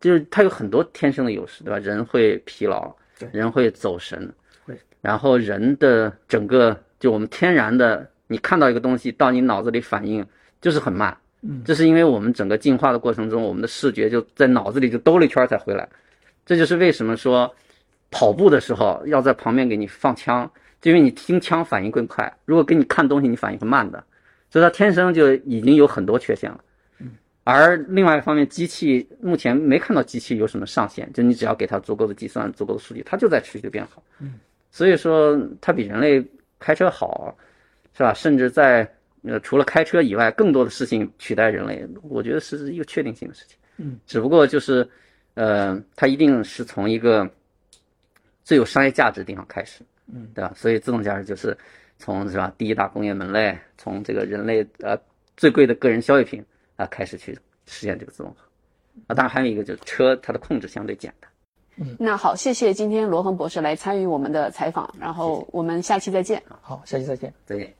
[0.00, 1.78] 就是它有很多天生的优势，对吧？
[1.78, 4.32] 人会疲劳，对，人会走神，
[4.64, 4.78] 会。
[5.00, 8.08] 然后人的整个就我们天然的。
[8.28, 10.26] 你看到一个东西，到你脑子里反应
[10.58, 15.86] 就是很慢，嗯，这是因为我们整个进化的过程中，我们的视觉就在脑子里就兜了一圈才回来。
[16.46, 17.54] 这就是为什么说
[18.10, 20.50] 跑步的时候要在旁边给你放枪，
[20.82, 22.32] 因为你听枪反应更快。
[22.44, 24.02] 如果给你看东西，你反应会慢的，
[24.50, 26.60] 所以它天生就已经有很多缺陷了。
[26.98, 27.10] 嗯，
[27.44, 34.02] 而另外一方面，机器目前没看到机器有什么上限，就你只要给它足够的计算、足够的数据，它就在持续的变好。
[34.20, 34.34] 嗯，
[34.70, 36.24] 所以说它比人类
[36.58, 37.36] 开车好。
[37.94, 38.14] 是吧？
[38.14, 38.90] 甚至在
[39.22, 43.58] 呃，除了开车以外，更多的事情取代人类，我觉得是一个确定性的事情。
[43.76, 44.88] 嗯，只不过就是，
[45.34, 47.30] 呃，它一定是从一个
[48.44, 49.82] 最有商业价值的地方开始。
[50.06, 50.52] 嗯，对吧？
[50.56, 51.56] 所以自动驾驶就是
[51.98, 54.98] 从是吧第一大工业门类，从这个人类呃
[55.36, 56.44] 最贵的个人消费品
[56.76, 57.32] 啊开始去
[57.66, 58.36] 实现这个自动化。
[59.06, 61.30] 啊，当然还有一个就是车，它的控制相对简单。
[61.76, 66.42] 嗯，那好，谢谢今天罗恒博士来参与我们的采访，然后我们下期再见。
[66.60, 67.74] 好，下期再见，再见。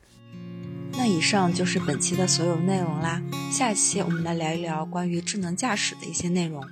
[0.93, 3.21] 那以上就是本期的所有内容啦，
[3.51, 6.63] 下期我们来聊一聊关于智能驾驶的一些内容。